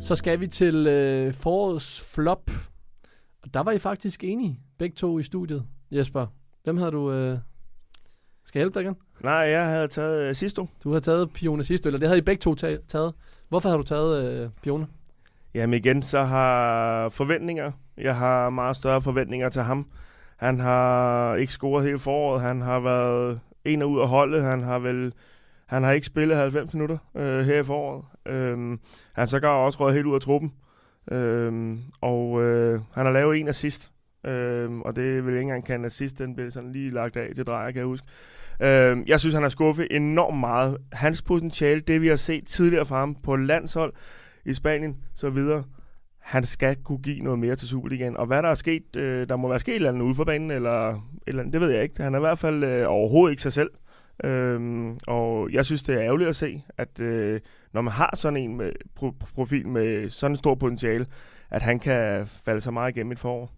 [0.00, 2.50] Så skal vi til øh, forårets flop.
[3.42, 5.64] Og der var I faktisk enige, begge to i studiet.
[5.90, 6.26] Jesper,
[6.64, 7.38] hvem havde du, øh,
[8.46, 8.96] Skal jeg hjælpe dig igen?
[9.20, 10.66] Nej, jeg havde taget uh, Sisto.
[10.84, 13.14] Du har taget Pione sidste, eller det havde I begge to ta- taget.
[13.48, 14.86] Hvorfor har du taget øh, Pione?
[15.54, 17.72] Jamen igen, så har forventninger.
[17.96, 19.86] Jeg har meget større forventninger til ham.
[20.36, 22.42] Han har ikke scoret hele foråret.
[22.42, 24.42] Han har været en og ud af holdet.
[24.42, 25.12] Han har vel
[25.66, 28.04] han har ikke spillet 90 minutter øh, her i foråret.
[28.26, 28.80] Øhm,
[29.12, 30.52] han så går også røget helt ud af truppen.
[31.10, 33.92] Øhm, og øh, han har lavet en assist.
[34.26, 36.18] Øhm, og det vil ikke engang kan assist.
[36.18, 38.06] Den blev sådan lige lagt af til drejer, kan jeg huske.
[38.62, 40.76] Øhm, jeg synes, han har skuffet enormt meget.
[40.92, 43.92] Hans potentiale, det vi har set tidligere fra ham på landshold
[44.44, 45.64] i Spanien, så videre,
[46.18, 48.16] han skal kunne give noget mere til Superligaen.
[48.16, 50.24] Og hvad der er sket, øh, der må være sket et eller andet ude for
[50.24, 52.02] banen, eller, et eller andet, det ved jeg ikke.
[52.02, 53.70] Han er i hvert fald øh, overhovedet ikke sig selv.
[54.24, 57.40] Øhm, og jeg synes, det er ærgerligt at se, at øh,
[57.72, 61.06] når man har sådan en med, pro- profil med sådan en stor potentiale,
[61.50, 63.50] at han kan falde så meget igennem et forår.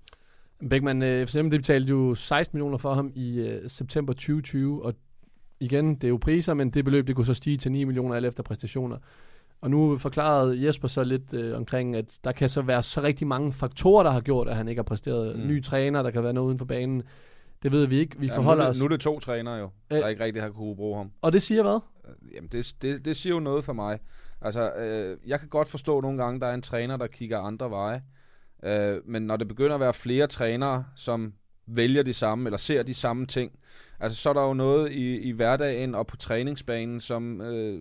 [0.70, 4.94] Beckmann, øh, FCM, det betalte jo 16 millioner for ham i øh, september 2020, og
[5.60, 8.14] igen, det er jo priser, men det beløb, det kunne så stige til 9 millioner
[8.14, 8.96] alt efter præstationer.
[9.64, 13.26] Og nu forklarede Jesper så lidt øh, omkring, at der kan så være så rigtig
[13.26, 15.38] mange faktorer, der har gjort, at han ikke har præsteret.
[15.38, 15.46] Mm.
[15.46, 17.02] Ny træner, der kan være noget uden for banen.
[17.62, 18.16] Det ved vi ikke.
[18.20, 18.78] Vi Ja, forholder nu, os.
[18.78, 19.98] nu er det to trænere jo, Øh.
[19.98, 21.10] der ikke rigtig har kunne bruge ham.
[21.22, 21.78] Og det siger hvad?
[22.34, 23.98] Jamen, det, det, det siger jo noget for mig.
[24.40, 27.70] Altså, øh, jeg kan godt forstå nogle gange, der er en træner, der kigger andre
[27.70, 28.02] veje.
[28.64, 31.32] Øh, men når det begynder at være flere trænere, som
[31.66, 33.52] vælger de samme, eller ser de samme ting,
[34.00, 37.80] altså så er der jo noget i, i hverdagen og på træningsbanen, som, øh,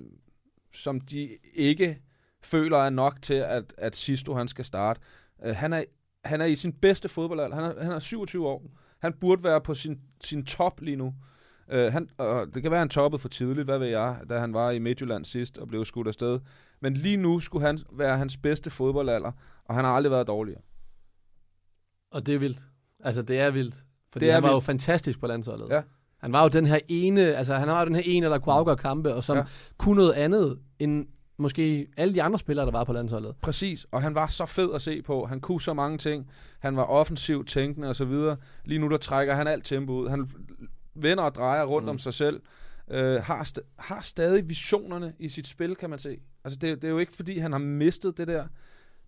[0.73, 2.01] som de ikke
[2.43, 5.01] føler er nok til, at, at Sisto han skal starte.
[5.45, 5.83] Øh, han, er,
[6.25, 7.55] han er i sin bedste fodboldalder.
[7.55, 8.63] Han er, han er 27 år.
[8.99, 11.13] Han burde være på sin, sin top lige nu.
[11.73, 14.53] Uh, han, og det kan være, han toppede for tidligt, hvad ved jeg, da han
[14.53, 16.39] var i Midtjylland sidst og blev skudt afsted.
[16.79, 19.31] Men lige nu skulle han være hans bedste fodboldalder,
[19.65, 20.61] og han har aldrig været dårligere.
[22.11, 22.65] Og det er vildt.
[22.99, 23.75] Altså, det er vildt.
[24.11, 24.65] Fordi Det er han var jo vildt.
[24.65, 25.69] fantastisk på landsholdet.
[25.69, 25.81] Ja.
[26.23, 28.53] Han var jo den her ene, altså han var jo den her ene, der kunne
[28.53, 29.41] afgøre kampe, og som Ja.
[29.41, 29.47] ja.
[29.77, 31.07] kunne noget andet, end
[31.37, 33.35] måske alle de andre spillere, der var på landsholdet.
[33.41, 35.25] Præcis, og han var så fed at se på.
[35.25, 36.29] Han kunne så mange ting.
[36.59, 38.37] Han var offensivt tænkende og så videre.
[38.65, 40.09] Lige nu der trækker han alt tempo ud.
[40.09, 40.29] Han
[40.95, 41.89] vender og drejer rundt mm.
[41.89, 42.41] om sig selv.
[42.91, 46.17] Øh, har, st- har stadig visionerne i sit spil, kan man se.
[46.43, 48.43] Altså det, det er jo ikke fordi, han har mistet det der.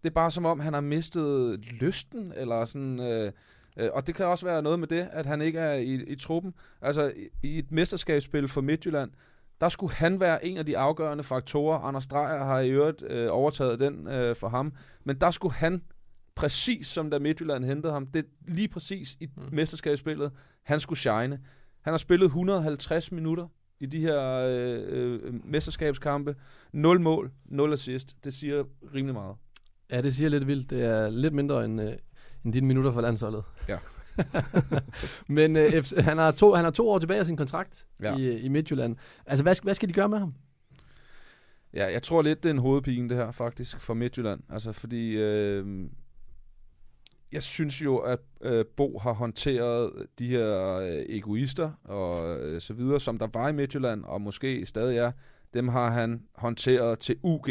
[0.03, 2.99] Det er bare som om, han har mistet lysten, eller sådan...
[2.99, 3.31] Øh,
[3.77, 6.15] øh, og det kan også være noget med det, at han ikke er i, i
[6.15, 6.53] truppen.
[6.81, 9.11] Altså i, i et mesterskabsspil for Midtjylland,
[9.61, 11.79] der skulle han være en af de afgørende faktorer.
[11.79, 14.73] Anders Dreyer har i øvrigt øh, overtaget den øh, for ham.
[15.03, 15.81] Men der skulle han,
[16.35, 19.43] præcis som da Midtjylland hentede ham, det lige præcis i mm.
[19.51, 20.31] mesterskabsspillet,
[20.63, 21.39] han skulle shine.
[21.81, 23.47] Han har spillet 150 minutter
[23.79, 26.35] i de her øh, øh, mesterskabskampe.
[26.71, 28.15] 0 mål, 0 assist.
[28.23, 28.63] Det siger
[28.95, 29.35] rimelig meget.
[29.91, 30.69] Ja, det siger lidt vildt.
[30.69, 31.93] Det er lidt mindre end, øh,
[32.45, 33.43] end dine minutter for landsholdet.
[33.67, 33.77] Ja.
[35.27, 38.15] Men øh, han, har to, han har to år tilbage af sin kontrakt Ja.
[38.17, 38.95] i, i Midtjylland.
[39.25, 40.33] Altså, hvad, skal- hvad skal de gøre med ham?
[41.73, 44.41] Ja, jeg tror lidt, det er en hovedpine, det her faktisk, for Midtjylland.
[44.49, 45.89] Altså, fordi øh,
[47.31, 52.73] jeg synes jo, at øh, Bo har håndteret de her øh, egoister og øh, så
[52.73, 55.11] videre, som der var i Midtjylland, og måske stadig er,
[55.53, 57.47] dem har han håndteret til UG.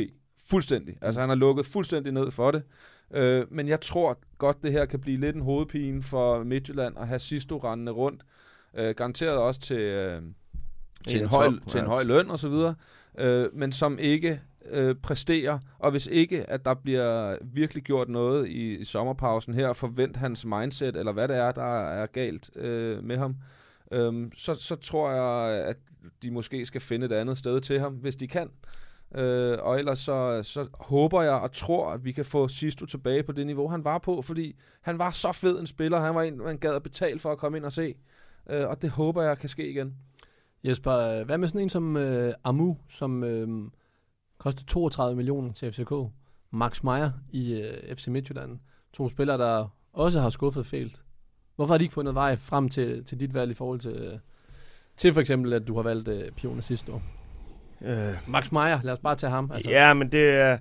[0.47, 0.99] Fuldstændig.
[1.01, 2.63] Altså, han har lukket fuldstændig ned for det.
[3.15, 7.09] Øh, men jeg tror godt, det her kan blive lidt en hovedpine for Midtjylland at
[7.09, 8.23] have Sisto rendende rundt.
[8.75, 10.23] Øh, garanteret også til, øh,
[11.07, 12.75] til, En en høj, top, til en høj løn og så videre,
[13.19, 15.59] øh, men som ikke øh, præsterer.
[15.79, 20.45] Og hvis ikke, at der bliver virkelig gjort noget i, i sommerpausen her, forvent hans
[20.45, 23.37] mindset, eller hvad det er, der er galt øh, med ham,
[23.93, 25.77] øh, så, så tror jeg, at
[26.23, 28.51] de måske skal finde et andet sted til ham, hvis de kan.
[29.14, 33.22] Øh, og ellers så, så håber jeg og tror, at vi kan få Sisto tilbage
[33.22, 36.00] på det niveau, han var på, fordi han var så fed en spiller.
[36.00, 37.94] Han var en, man gad at betale for at komme ind og se.
[38.50, 39.94] Øh, og det håber jeg kan ske igen.
[40.64, 43.70] Jesper, hvad med sådan en som øh, Amu, som øh,
[44.38, 45.92] kostede 32 millioner til FCK?
[46.50, 48.59] Max Meyer i øh, FC Midtjylland.
[48.92, 51.03] To spillere, der også har skuffet fælt.
[51.57, 54.18] Hvorfor har de ikke fundet vej frem til, til dit valg i forhold til, øh,
[54.96, 57.24] til for eksempel, at du har valgt øh, Pione sidste år?
[57.83, 59.51] Øh, Max Meyer, lad os bare tage ham.
[59.55, 59.71] Altså.
[59.71, 60.59] Ja, men det er...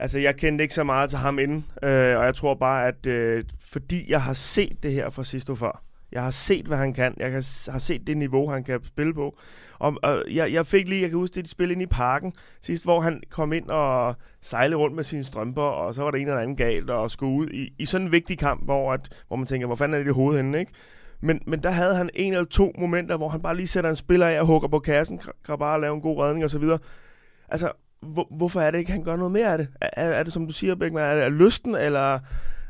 [0.00, 3.06] Altså, jeg kendte ikke så meget til ham inden, øh, og jeg tror bare, at
[3.06, 6.94] øh, fordi jeg har set det her fra Sisto før, jeg har set, hvad han
[6.94, 7.32] kan, jeg
[7.68, 9.38] har set det niveau, han kan spille på,
[9.78, 12.32] og, og jeg, jeg fik lige, jeg kan huske det, de spillede ind i parken
[12.62, 16.18] sidst, hvor han kom ind og sejlede rundt med sine strømper, og så var der
[16.18, 19.22] en eller anden galt, og skulle ud i, i sådan en vigtig kamp, hvor, at,
[19.28, 20.72] hvor man tænker, hvor fanden er det i hovedet henne, ikke?
[21.20, 23.96] Men, men der havde han en eller to momenter, hvor han bare lige sætter en
[23.96, 26.78] spiller af og hugger på kassen, kan bare lave en god redning og så videre.
[27.48, 29.68] Altså, hvor, hvorfor er det ikke, han gør noget mere af det?
[29.80, 32.18] Er, er det, som du siger, Bækman, er det er lysten, eller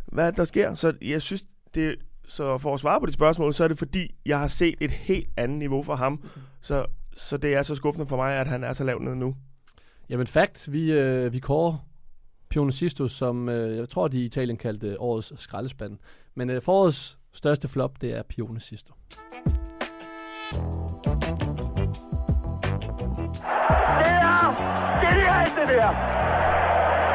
[0.07, 0.75] hvad det, der sker?
[0.75, 4.15] Så jeg synes, det, så for at svare på dit spørgsmål, så er det fordi,
[4.27, 6.23] jeg har set et helt andet niveau for ham,
[6.61, 9.35] Så, så det er så skuffende for mig, at han er så lavt nede nu.
[10.09, 11.89] Jamen fact, vi, øh, vi kårer
[12.49, 15.99] Pionicisto, som øh, jeg tror, de i Italien kaldte årets skraldespand.
[16.35, 18.95] Men øh, forårets største flop, det er Pionicisto.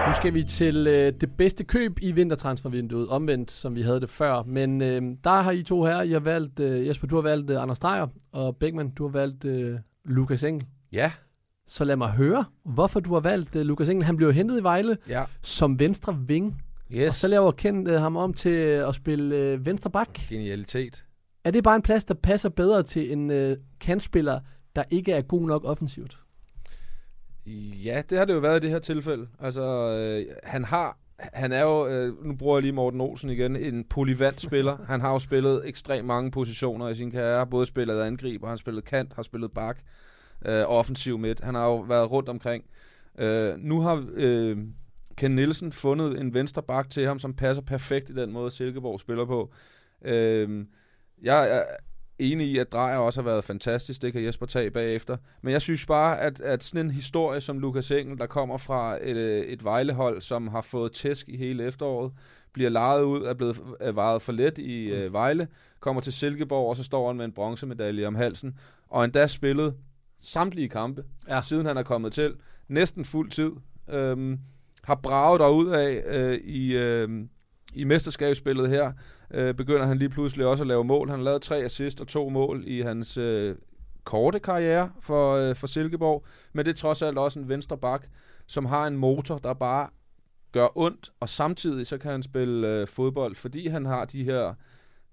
[0.08, 4.10] Nu skal vi til øh, det bedste køb i vintertransfervinduet, omvendt som vi havde det
[4.10, 4.44] før.
[4.44, 7.50] Men øh, der har I to her, I har valgt, øh, Jesper, du har valgt
[7.50, 10.66] øh, Anders Dreyer, og Beckmann, du har valgt øh, Lukas Engel.
[10.92, 11.12] Ja.
[11.68, 14.06] Så lad mig høre, hvorfor du har valgt uh, Lukas Engel.
[14.06, 15.24] Han blev hentet i Vejle Ja.
[15.42, 16.62] som venstre ving.
[16.96, 17.08] Yes.
[17.08, 20.14] Og så laver Kent uh, ham om til at spille uh, venstre bak.
[20.30, 21.06] Genialitet.
[21.44, 24.40] Er det bare en plads, der passer bedre til en uh, kantspiller,
[24.76, 26.18] der ikke er god nok offensivt?
[27.84, 29.28] Ja, det har det jo været i det her tilfælde.
[29.40, 33.56] Altså, øh, han har, han er jo, øh, nu bruger jeg lige Morten Olsen igen,
[33.56, 34.78] en polyvant spiller.
[34.88, 37.48] han har jo spillet ekstremt mange positioner i sin karriere.
[37.48, 39.78] Både spillet angriber, han har spillet kant, har spillet bak,
[40.46, 41.42] øh, offensiv midt.
[41.42, 42.64] Han har jo været rundt omkring.
[43.20, 44.58] Øh, nu har øh,
[45.18, 49.00] Ken Nielsen fundet en venstre bak til ham, som passer perfekt i den måde, Silkeborg
[49.00, 49.54] spiller på.
[50.02, 50.66] Øh,
[51.22, 51.64] jeg er
[52.20, 54.02] enig i, at Drejer også har været fantastisk.
[54.02, 55.18] Det kan Jesper tage bagefter.
[55.42, 58.98] Men jeg synes bare, at, at sådan en historie som Lukas Engel, der kommer fra
[59.02, 62.12] et, øh, et Vejlehold, som har fået tæsk i hele efteråret,
[62.54, 65.48] bliver lejet ud, er blevet er vejet for let i øh, Vejle,
[65.80, 68.58] kommer til Silkeborg, og så står han med en bronzemedalje om halsen,
[68.90, 69.76] og endda spillet
[70.20, 71.42] samtlige kampe, ja.
[71.42, 72.36] siden han er kommet til.
[72.68, 73.52] Næsten fuld tid.
[73.90, 74.40] Øhm,
[74.84, 77.10] har braget derud af øh, i, øh,
[77.74, 78.92] i mesterskabsspillet her.
[79.32, 81.10] Øh, begynder han lige pludselig også at lave mål.
[81.10, 83.56] Han har lavet tre assist og to mål i hans øh,
[84.04, 86.26] korte karriere for, øh, for Silkeborg.
[86.54, 88.08] Men det er trods alt også en venstre bak,
[88.48, 89.90] som har en motor, der bare
[90.52, 94.54] gør ondt, og samtidig så kan han spille øh, fodbold, fordi han har de her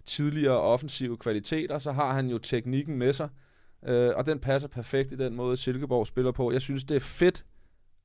[0.07, 3.29] tidligere offensive kvaliteter, så har han jo teknikken med sig,
[3.87, 6.53] øh, og den passer perfekt i den måde, Silkeborg spiller på.
[6.53, 7.45] Jeg synes, det er fedt.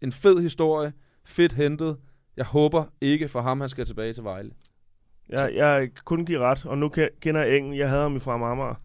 [0.01, 0.93] En fed historie.
[1.25, 1.97] Fedt hentet.
[2.37, 4.51] Jeg håber ikke for ham, han skal tilbage til Vejle.
[5.29, 6.89] Jeg, jeg kan kun give ret, og nu
[7.21, 7.77] kender jeg engen.
[7.77, 8.75] Jeg havde ham i fra Amager.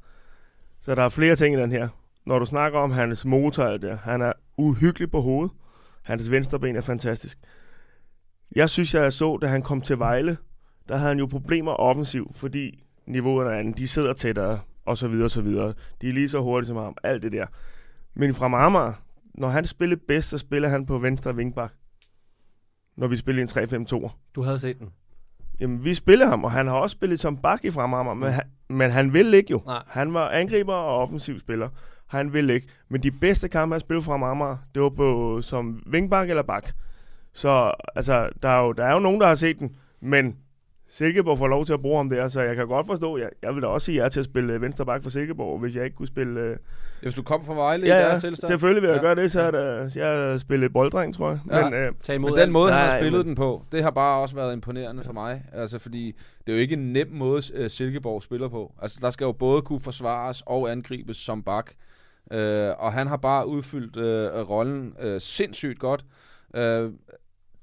[0.80, 1.88] Så der er flere ting i den her.
[2.26, 5.52] Når du snakker om hans motor, der, han er uhyggelig på hovedet.
[6.02, 7.38] Hans venstre ben er fantastisk.
[8.56, 10.36] Jeg synes, jeg så, da han kom til Vejle,
[10.88, 13.78] der havde han jo problemer offensiv, fordi niveauerne er andet.
[13.78, 15.74] De sidder tættere, og så videre, og så videre.
[16.00, 17.46] De er lige så hurtige som ham, alt det der.
[18.14, 18.92] Men fra Amager,
[19.34, 21.72] når han spiller bedst, så spiller han på venstre vingbak.
[22.96, 24.10] Når vi spiller i en 3-5-2'er.
[24.34, 24.88] Du havde set den.
[25.60, 28.44] Jamen, vi spiller ham, og han har også spillet som bak i fremhammer, men, han,
[28.68, 29.62] men han vil ikke jo.
[29.66, 29.82] Nej.
[29.86, 31.68] Han var angriber og offensiv spiller.
[32.06, 32.66] Han vil ikke.
[32.88, 36.72] Men de bedste kampe, han spillede fra Amager, det var på, som vingbak eller bak.
[37.32, 40.36] Så altså, der er, jo, der er jo nogen, der har set den, men
[40.92, 43.54] Silkeborg får lov til at bruge ham der, så jeg kan godt forstå, jeg, jeg
[43.54, 45.84] vil da også sige ja til at spille øh, venstre bak for Silkeborg, hvis jeg
[45.84, 46.40] ikke kunne spille...
[46.40, 46.56] Øh,
[47.02, 48.48] Hvis du kom fra Vejle ja, i deres tilstand.
[48.50, 49.02] selvfølgelig vil jeg Ja.
[49.02, 51.38] gøre det, så er der, jeg har spillet bolddreng, tror jeg.
[51.50, 51.64] Ja.
[51.64, 52.52] Men, øh, Tag imod Men den alt.
[52.52, 55.42] måde, han har spillet men- den på, det har bare også været imponerende for mig.
[55.52, 56.06] Altså, fordi
[56.46, 58.72] det er jo ikke en nem måde, uh, Silkeborg spiller på.
[58.82, 61.70] Altså, der skal jo både kunne forsvares og angribes som bak.
[62.34, 62.38] Uh,
[62.78, 66.04] og han har bare udfyldt uh, rollen uh, sindssygt godt.
[66.58, 66.92] Uh,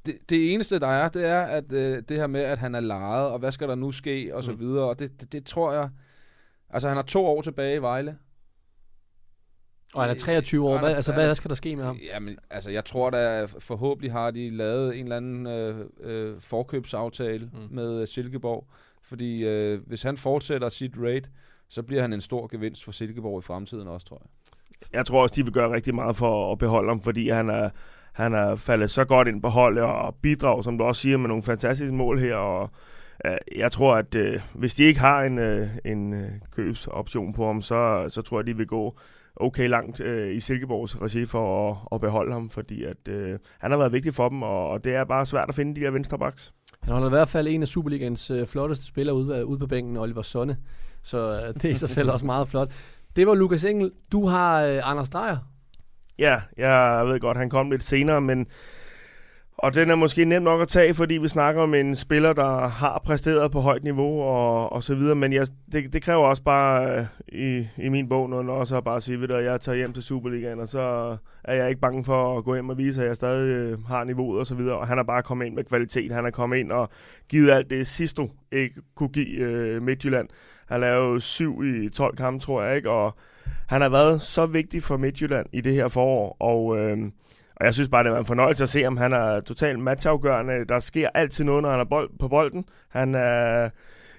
[0.07, 2.79] det, det eneste, der er, det er, at uh, det her med, at han er
[2.79, 4.59] lejet, og hvad skal der nu ske, og så Mm.
[4.59, 4.83] videre.
[4.89, 5.89] Og det, det, det tror jeg...
[6.69, 8.17] Altså, han har to år tilbage i Vejle.
[9.93, 10.77] Og han er 23 år.
[10.79, 11.97] Hvad, altså, hvad skal der ske med ham?
[12.13, 17.49] Jamen, altså, jeg tror da, forhåbentlig har de lavet en eller anden øh, øh, forkøbsaftale
[17.53, 17.59] Mm.
[17.59, 17.67] mm.
[17.75, 18.67] med øh, Silkeborg.
[19.01, 21.29] Fordi øh, hvis han fortsætter sit rate,
[21.69, 24.29] så bliver han en stor gevinst for Silkeborg i fremtiden også, tror jeg.
[24.93, 27.69] jeg tror også, de vil gøre rigtig meget for at beholde ham, fordi han er,
[28.17, 31.27] han er faldet så godt ind på holdet og bidrager, som du også siger, med
[31.27, 32.35] nogle fantastiske mål her.
[32.35, 32.69] Og,
[33.25, 37.45] øh, jeg tror, at øh, hvis de ikke har en, øh, en øh, købsoption på
[37.45, 38.99] ham, så, så tror jeg, de vil gå
[39.35, 43.71] okay langt øh, i Silkeborgs regi for at, at beholde ham, fordi at, øh, han
[43.71, 45.91] har været vigtig for dem, og, og det er bare svært at finde de der
[45.91, 46.53] venstrebacks.
[46.81, 49.97] Han holder i hvert fald en af Superligans øh, flotteste spillere ude, ude på bænken,
[49.97, 50.57] Oliver Sonne.
[51.03, 52.71] Så øh, det er i sig selv også meget flot.
[53.15, 53.91] Det var Lukas Engel.
[54.11, 55.37] Du har øh, Anders Dreyer.
[56.19, 58.47] Ja, jeg ved godt, han kom lidt senere, men
[59.57, 62.67] og den er måske nem nok at tage, fordi vi snakker om en spiller, der
[62.67, 66.43] har præsteret på højt niveau og, og så videre, men jeg, det, det kræver også
[66.43, 69.61] bare øh, i, i min bog noget også så bare sige, ved du, at jeg
[69.61, 72.77] tager hjem til Superligaen, og så er jeg ikke bange for at gå hjem og
[72.77, 75.45] vise, at jeg stadig øh, har niveauet og så videre, og han er bare kommet
[75.45, 76.89] ind med kvalitet, han er kommet ind og
[77.29, 80.27] givet alt det sidste ikke kunne give øh, Midtjylland.
[80.67, 82.89] Han lavede syv i 12 kampe, tror jeg, ikke?
[82.89, 83.15] Og
[83.67, 86.97] han har været så vigtig for Midtjylland i det her forår, og, øh,
[87.59, 90.65] og jeg synes bare, det var en fornøjelse at se, om han er totalt matchafgørende.
[90.69, 92.65] Der sker altid noget, når han er bold, på bolden.
[92.89, 93.69] Han er,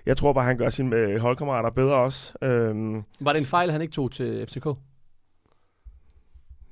[0.06, 2.32] jeg tror bare, han gør sine øh, holdkammerater bedre også.
[2.42, 4.66] Øhm, Var det en fejl, han ikke tog til FCK?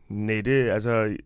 [0.09, 1.17] Nej, det er altså...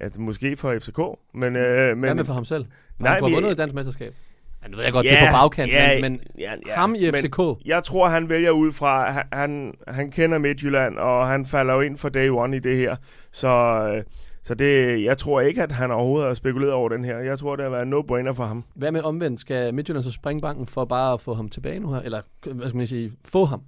[0.00, 0.98] Altså, måske for FCK,
[1.34, 1.56] men...
[1.56, 2.64] Øh, men Hvad med for ham selv?
[2.64, 4.14] For Nej, han kunne have men- vundet et dansk mesterskab.
[4.62, 7.10] Ja, nu ved jeg godt, det er på bagkant, men, men ja, ja, ham i
[7.12, 7.38] FCK.
[7.38, 11.74] Men jeg tror, han vælger ud fra, han, han, han kender Midtjylland, og han falder
[11.74, 12.96] jo ind for day one i det her.
[13.32, 13.48] Så,
[13.96, 14.02] øh,
[14.44, 17.18] så det, jeg tror ikke, at han overhovedet har spekuleret over den her.
[17.18, 18.64] Jeg tror, det har været no-brainer for ham.
[18.74, 19.40] hvad med omvendt?
[19.40, 22.00] Skal Midtjylland så springe banken for bare at få ham tilbage nu her?
[22.00, 22.20] Eller,
[22.52, 23.62] hvad skal man sige, få ham?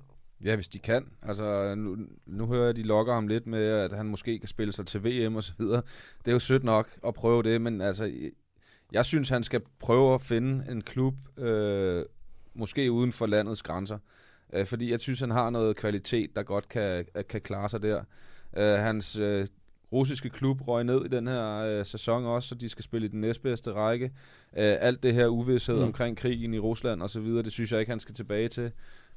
[0.45, 1.09] Ja, hvis de kan.
[1.23, 1.97] Altså, nu,
[2.27, 5.05] nu hører jeg, de lokker ham lidt med, at han måske kan spille sig til
[5.05, 5.83] VM og så videre.
[6.19, 8.13] Det er jo sødt nok at prøve det, men altså,
[8.93, 12.05] jeg synes, han skal prøve at finde en klub, øh,
[12.55, 13.99] måske uden for landets grænser.
[14.53, 18.03] Øh, fordi jeg synes, han har noget kvalitet, der godt kan, kan klare sig der.
[18.57, 19.47] Øh, hans øh,
[19.97, 23.11] russiske klub røg ned i den her øh, sæson også, så de skal spille i
[23.11, 24.05] den næstbedste række.
[24.57, 25.83] Øh, alt det her uvidshed Mm.
[25.83, 28.71] omkring krigen i Rusland og så videre, det synes jeg ikke, han skal tilbage til.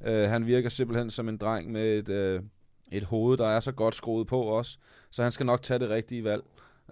[0.06, 2.42] Øh, han virker simpelthen som en dreng med et, øh,
[2.92, 4.78] et hoved, der er så godt skruet på også,
[5.12, 6.44] så han skal nok tage det rigtige valg.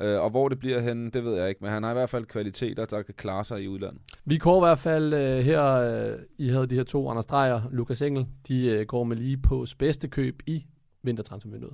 [0.02, 2.10] Øh, og hvor det bliver henne, det ved jeg ikke, men han har i hvert
[2.10, 4.02] fald kvaliteter, der kan klare sig i udlandet.
[4.26, 7.62] Vi går i hvert fald øh, her, øh, I havde de her to, Anders Dreyer
[7.72, 10.66] Lukas Engel, de øh, går med lige på bedste køb i
[11.04, 11.74] vintertransfervinduet.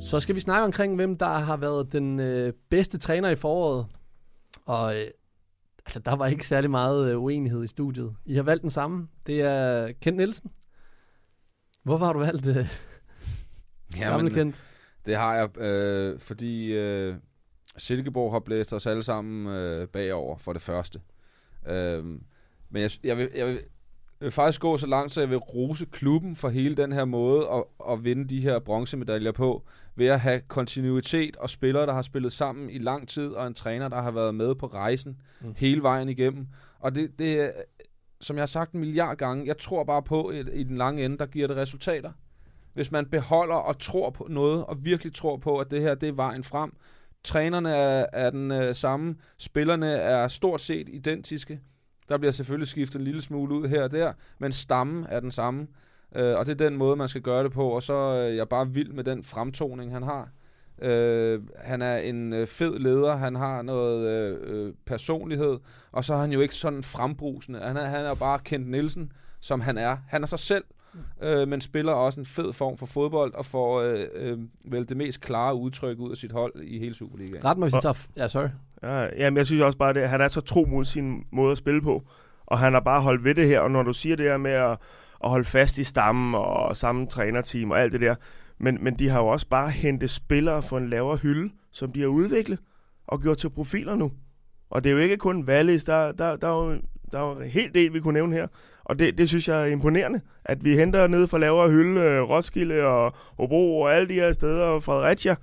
[0.00, 3.86] Så skal vi snakke omkring, hvem der har været den øh, bedste træner i foråret.
[4.66, 5.06] Og øh,
[5.86, 8.16] altså, der var ikke særlig meget øh, uenighed i studiet.
[8.24, 9.08] I har valgt den samme.
[9.26, 10.50] Det er Kent Nielsen.
[11.82, 12.66] Hvorfor har du valgt øh,
[14.00, 14.64] gamle Kent?
[15.06, 17.14] Det har jeg, øh, fordi øh,
[17.76, 21.00] Silkeborg har blæst os alle sammen øh, bagover for det første.
[21.66, 22.04] Øh,
[22.70, 23.60] men jeg, jeg, vil, jeg, vil,
[24.20, 27.48] vil faktisk gå så langt, så jeg vil rose klubben for hele den her måde
[27.50, 29.62] at, at vinde de her bronzemedaljer på,
[29.96, 33.54] ved at have kontinuitet og spillere, der har spillet sammen i lang tid, og en
[33.54, 35.54] træner, der har været med på rejsen Mm.
[35.56, 36.46] hele vejen igennem.
[36.80, 37.50] Og det, det er,
[38.20, 41.04] som jeg har sagt en milliard gange, jeg tror bare på, at i den lange
[41.04, 42.12] ende, der giver det resultater.
[42.74, 46.08] Hvis man beholder og tror på noget, og virkelig tror på, at det her det
[46.08, 46.72] er vejen frem.
[47.24, 51.60] Trænerne er, er den øh, samme, spillerne er stort set identiske.
[52.08, 55.30] Der bliver selvfølgelig skiftet en lille smule ud her og der, men stammen er den
[55.30, 55.66] samme.
[56.16, 58.48] Øh, og det er den måde, man skal gøre det på, og så er jeg
[58.48, 60.28] bare vild med den fremtoning, han har.
[60.82, 65.58] Øh, han er en øh, fed leder, han har noget øh, øh, personlighed,
[65.92, 67.60] og så er han jo ikke sådan frembrusende.
[67.60, 69.96] Han er, han er bare Kent Nielsen, som han er.
[70.08, 70.64] Han er sig selv,
[71.22, 74.96] øh, men spiller også en fed form for fodbold, og får øh, øh, vel det
[74.96, 77.44] mest klare udtryk ud af sit hold i hele Superligaen.
[77.44, 78.06] Ret mig, hvis I tager...
[78.16, 78.48] Ja, sorry.
[78.82, 81.58] Ja, jamen, jeg synes også bare, det, han er så tro mod sin måde at
[81.58, 82.02] spille på.
[82.46, 83.60] Og han har bare holdt ved det her.
[83.60, 84.70] Og når du siger det her med at,
[85.24, 88.14] at holde fast i stammen og samme trænerteam og alt det der.
[88.58, 92.00] Men, men de har jo også bare hentet spillere for en lavere hylde, som de
[92.00, 92.58] har udviklet
[93.06, 94.12] og gjort til profiler nu.
[94.70, 96.80] Og det er jo ikke kun Wallis, der, der, der, er jo,
[97.12, 98.46] der er jo en hel del, vi kunne nævne her.
[98.84, 102.82] Og det, det synes jeg er imponerende, at vi henter ned fra lavere hylde, Roskilde
[102.82, 105.36] og Hobro og alle de her steder, og Fredericia,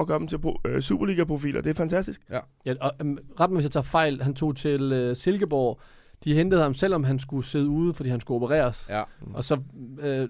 [0.00, 1.60] og gør dem til pro- øh, Superliga-profiler.
[1.60, 2.20] Det er fantastisk.
[2.66, 4.22] Ja, og, um, ret mig, hvis jeg tager fejl.
[4.22, 5.80] Han tog til øh, Silkeborg.
[6.24, 8.86] De hentede ham, selvom han skulle sidde ude, fordi han skulle opereres.
[8.90, 9.02] Ja.
[9.34, 9.60] Og så
[10.02, 10.28] øh,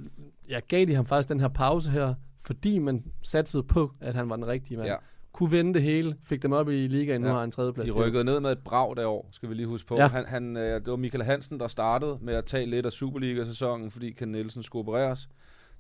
[0.49, 4.31] ja, gav de ham faktisk den her pause her, fordi man satsede på, at han
[4.31, 4.89] var den rigtige mand.
[4.89, 4.97] Ja.
[5.33, 7.33] Kunne vende det hele, fik dem op i ligaen, nu Ja.
[7.33, 7.85] har han en tredjeplads.
[7.85, 9.95] De Det rykkede ned med et brag derovre, skal vi lige huske på.
[9.97, 10.03] Ja.
[10.03, 10.09] Ja.
[10.09, 13.91] Han, han, øh, det var Michael Hansen, der startede med at tage lidt af Superliga-sæsonen,
[13.91, 15.29] fordi Ken Nielsen skulle opereres.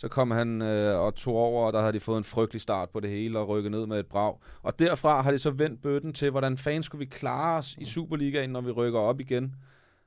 [0.00, 2.90] Så kom han øh, og tog over, og der havde de fået en frygtelig start
[2.90, 4.36] på det hele og rykket ned med et brag.
[4.62, 7.84] Og derfra har de så vendt bøtten til, hvordan fanden skulle vi klare os i
[7.84, 9.54] Superligaen, når vi rykker op igen.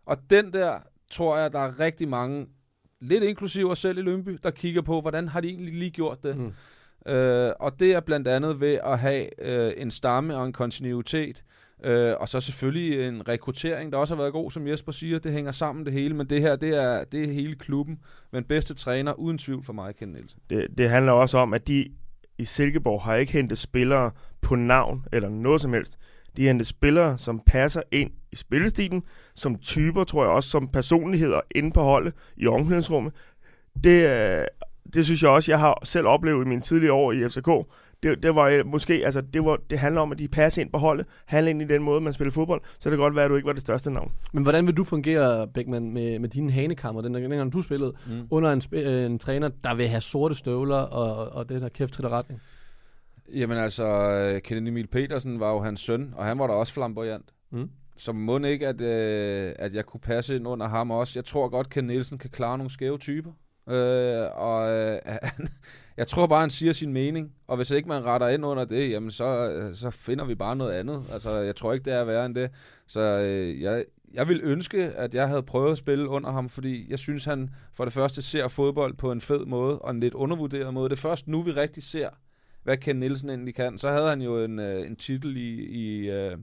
[0.05, 0.79] Og den der,
[1.11, 2.47] tror jeg, der er rigtig mange,
[3.01, 6.23] lidt inklusive os selv i Lønby, der kigger på, hvordan har de egentlig lige gjort
[6.23, 6.37] det.
[6.37, 6.53] Mm.
[7.11, 11.43] Øh, og det er blandt andet ved at have øh, en stamme og en kontinuitet,
[11.83, 15.19] øh, og så selvfølgelig en rekruttering, der også har været god, som Jesper siger.
[15.19, 17.99] Det hænger sammen det hele, men det her, det er, det er hele klubben.
[18.31, 20.41] Men bedste træner, uden tvivl for mig, Ken Nielsen.
[20.49, 21.91] Det, det handler også om, at de
[22.37, 24.11] i Silkeborg har ikke hentet spillere
[24.41, 25.97] på navn eller noget som helst.
[26.37, 29.03] De har hentet spillere, som passer ind i spillestilen,
[29.35, 33.13] som typer, tror jeg også, som personligheder inde på holdet i omklædningsrummet.
[33.83, 34.45] Det, øh,
[34.93, 37.49] det synes jeg også, jeg har selv oplevet i mine tidligere år i FCK.
[38.03, 40.71] Det, det var øh, måske, altså det, var, det handler om, at de passer ind
[40.71, 43.25] på holdet, handler ind i den måde, man spiller fodbold, så det kan godt være,
[43.25, 44.11] at du ikke var det største navn.
[44.33, 48.27] Men hvordan vil du fungere, Beckmann, med, med dine hanekammer, den dengang du spillede, Mm.
[48.29, 51.93] under en, øh, en træner, der vil have sorte støvler og, og det der kæft
[51.93, 52.41] til retning?
[53.35, 56.73] Jamen altså, øh, Kennedy Emil Petersen var jo hans søn, og han var da også
[56.73, 57.25] flamboyant.
[57.51, 57.69] Mm.
[57.97, 61.11] Så må ikke, at, øh, at jeg kunne passe ind under ham også.
[61.15, 63.31] Jeg tror godt, Ken Nielsen kan klare nogle skæve typer.
[63.69, 64.99] Øh, og øh,
[65.97, 67.33] jeg tror bare, han siger sin mening.
[67.47, 70.55] Og hvis ikke man retter ind under det, jamen så, øh, så finder vi bare
[70.55, 71.03] noget andet.
[71.13, 72.51] Altså, jeg tror ikke, det er værre end det.
[72.87, 76.91] Så øh, jeg, jeg vil ønske, at jeg havde prøvet at spille under ham, fordi
[76.91, 80.13] jeg synes, han for det første ser fodbold på en fed måde, og en lidt
[80.13, 80.89] undervurderet måde.
[80.89, 82.09] Det er først nu, vi rigtig ser,
[82.63, 83.77] hvad Ken Nielsen egentlig kan.
[83.77, 86.37] Så havde han jo en, øh, en titel i, i, øh,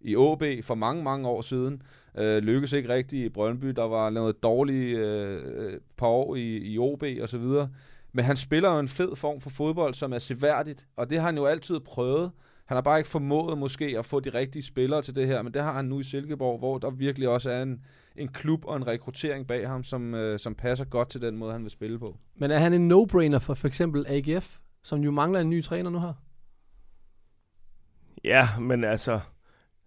[0.00, 1.82] i OB for mange, mange år siden.
[2.18, 3.68] Øh, lykkedes ikke rigtigt i Brøndby.
[3.68, 7.70] Der var noget dårligt øh, øh, par år i, i OB og så videre.
[8.16, 11.26] Men han spiller jo en fed form for fodbold, som er seværdigt, og det har
[11.26, 12.30] han jo altid prøvet.
[12.66, 15.54] Han har bare ikke formået måske at få de rigtige spillere til det her, men
[15.54, 17.84] det har han nu i Silkeborg, hvor der virkelig også er en,
[18.16, 21.52] en klub og en rekruttering bag ham, som, øh, som passer godt til den måde,
[21.52, 22.16] han vil spille på.
[22.34, 25.90] Men er han en no-brainer for for eksempel AGF, som jo mangler en ny træner
[25.90, 26.12] nu her?
[28.24, 29.20] Ja, men altså,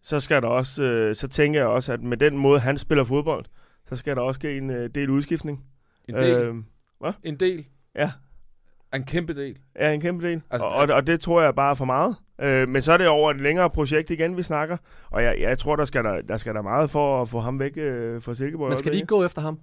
[0.01, 3.03] så skal der også, øh, så tænker jeg også, at med den måde, han spiller
[3.03, 3.45] fodbold,
[3.85, 5.65] så skal der også ske en øh, del udskiftning.
[6.09, 6.35] En del?
[6.35, 6.55] Øh,
[6.99, 7.13] hvad?
[7.23, 7.65] En del?
[7.97, 8.11] Ja.
[8.95, 9.57] En kæmpe del?
[9.79, 10.41] Ja, en kæmpe del.
[10.49, 12.15] Altså, og, og, og det tror jeg bare er for meget.
[12.41, 14.77] Øh, men så er det over et længere projekt igen, vi snakker.
[15.09, 17.59] Og jeg, jeg tror, der skal der, der skal der meget for at få ham
[17.59, 18.69] væk øh, fra Silkeborg.
[18.69, 19.59] Men skal de ikke gå efter ham?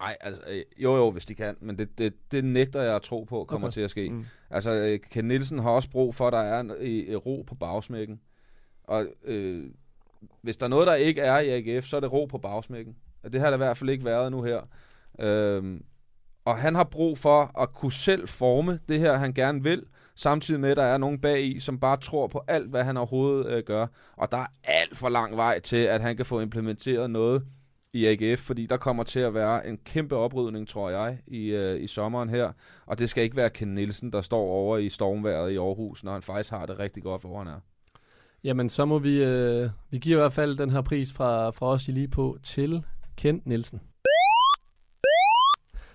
[0.00, 3.02] Nej, altså, øh, jo jo, hvis de kan, men det, det, det nægter jeg at
[3.02, 3.72] tro på kommer Okay.
[3.72, 4.10] til at ske.
[4.10, 4.24] Mm.
[4.50, 7.44] Altså, øh, Ken Nielsen har også brug for, at der er en, i, i ro
[7.46, 8.20] på bagsmækken.
[8.84, 9.64] Og øh,
[10.42, 12.96] hvis der er noget, der ikke er i AGF, så er det ro på bagsmækken.
[13.24, 14.60] Og det har der i hvert fald ikke været nu her.
[15.20, 15.84] Øhm,
[16.46, 19.82] og han har brug for at kunne selv forme det her, han gerne vil,
[20.14, 22.96] samtidig med, at der er nogen bag i, som bare tror på alt, hvad han
[22.96, 23.86] overhovedet øh, gør.
[24.16, 27.42] Og der er alt for lang vej til, at han kan få implementeret noget
[27.92, 31.82] i AGF, fordi der kommer til at være en kæmpe oprydning, tror jeg, i, øh,
[31.82, 32.52] i sommeren her.
[32.86, 36.12] Og det skal ikke være Ken Nielsen, der står over i stormværet i Aarhus, når
[36.12, 37.60] han faktisk har det rigtig godt, hvor han er.
[38.44, 39.24] Jamen, så må vi...
[39.24, 42.38] Øh, vi giver i hvert fald den her pris fra, fra os i lige på
[42.42, 42.84] til
[43.16, 43.80] Kent Nielsen.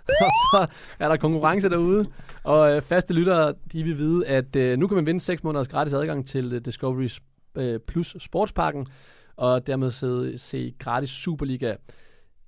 [0.25, 0.67] og så
[0.99, 2.05] er der konkurrence derude,
[2.43, 5.67] og øh, faste lyttere, de vil vide, at øh, nu kan man vinde 6 måneders
[5.67, 7.09] gratis adgang til øh, Discovery
[7.55, 8.87] øh, Plus Sportsparken,
[9.35, 11.75] og dermed se, se gratis Superliga.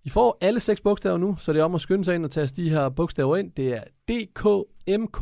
[0.03, 2.31] I får alle seks bogstaver nu, så det er om at skynde sig ind og
[2.31, 3.51] taste de her bogstaver ind.
[3.51, 5.15] Det er DKMKTY.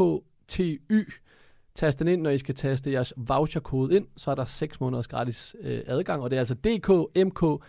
[1.76, 5.08] Tast den ind, når I skal taste jeres voucherkode ind, så er der 6 måneders
[5.08, 7.62] gratis øh, adgang, og det er altså DKMKTY.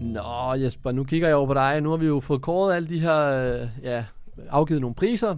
[0.00, 1.80] Nå Jesper, nu kigger jeg over på dig.
[1.80, 4.04] Nu har vi jo fået kåret alle de her, øh, ja,
[4.50, 5.36] afgivet nogle priser,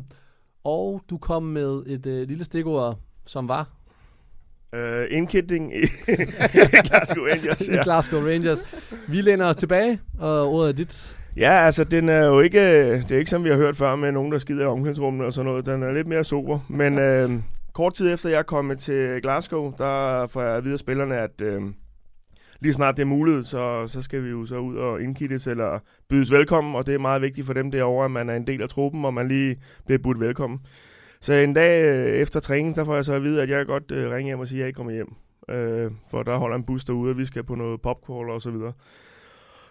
[0.65, 3.69] og du kom med et øh, lille stikord, som var
[4.75, 5.81] Øh, indkitning i
[6.89, 7.61] Glasgow Rangers.
[7.61, 7.83] i Ja.
[7.83, 8.59] Glasgow Rangers.
[9.09, 11.19] Vi læner os tilbage, og ordet er dit.
[11.37, 14.13] ja, altså den er jo ikke, det er ikke som vi har hørt før med
[14.13, 15.67] nogen, der skider i omklædningsrummene og sådan noget.
[15.67, 16.59] Den er lidt mere sober.
[16.69, 17.31] Men øh,
[17.73, 21.17] kort tid efter jeg er kommet til Glasgow, der får jeg at vide af spillerne,
[21.17, 21.63] at øh,
[22.67, 25.79] lige snart det er muligt, så, så skal vi jo så ud og indkittes eller
[26.09, 26.75] bydes velkommen.
[26.75, 29.05] Og det er meget vigtigt for dem derovre, at man er en del af truppen,
[29.05, 29.57] og man lige
[29.87, 30.61] bliver budt velkommen.
[31.21, 33.67] Så en dag øh, efter træning, der får jeg så at vide, at jeg kan
[33.67, 35.15] godt øh, ringe hjem og sige, at jeg ikke kommer hjem.
[35.51, 38.51] Øh, for der holder en bus derude, og vi skal på noget popcorn og så
[38.51, 38.73] videre.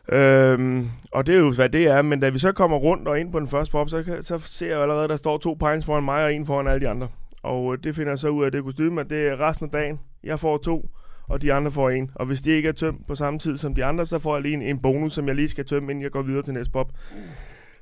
[0.10, 3.20] Øhm, og det er jo, hvad det er, men da vi så kommer rundt og
[3.20, 5.86] ind på den første pop, så, så ser jeg allerede, at der står to pines
[5.86, 7.08] foran mig og en foran alle de andre.
[7.44, 9.72] Og øh, det finder jeg så ud af det kostyme, at det er resten af
[9.72, 10.00] dagen.
[10.24, 10.90] Jeg får to,
[11.28, 12.12] og de andre får en.
[12.16, 14.42] Og hvis de ikke er tømt på samme tid som de andre, så får jeg
[14.42, 16.72] lige en, en bonus, som jeg lige skal tømme, inden jeg går videre til næste
[16.72, 16.92] pop.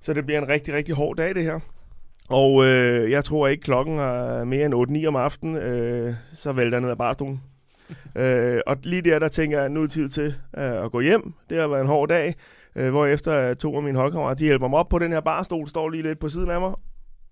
[0.02, 1.60] Så det bliver en rigtig, rigtig hård dag, det her.
[2.30, 6.78] Og øh, jeg tror ikke, klokken er mere end 8-9 om aftenen, øh, så vælter
[6.78, 7.41] jeg ned af barstolen.
[8.16, 11.34] øh, og lige der, der tænker jeg, nu er tid til øh, at gå hjem.
[11.50, 12.36] Det har været en hård dag,
[12.76, 15.68] øh, hvor efter to af mine holdkammerater, de hjælper mig op på den her barstol,
[15.68, 16.74] står lige lidt på siden af mig,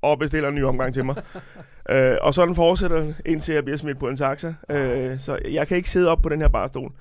[0.01, 1.15] og bestiller en ny omgang til mig.
[1.89, 4.53] øh, og sådan fortsætter indtil jeg bliver smidt på en taxa.
[4.69, 6.91] Øh, så jeg kan ikke sidde op på den her barstol.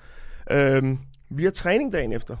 [0.51, 0.97] Øh,
[1.29, 2.37] vi har træning dagen efter.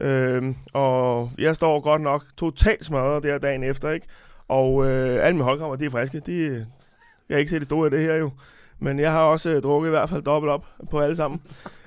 [0.00, 4.06] Øh, og jeg står godt nok totalt smadret der dagen efter, ikke?
[4.48, 6.20] Og øh, alle mine holdkammerater, de er friske.
[6.26, 6.66] De,
[7.28, 8.30] jeg kan ikke se det store af det her jo.
[8.78, 11.40] Men jeg har også øh, drukket i hvert fald dobbelt op på alle sammen.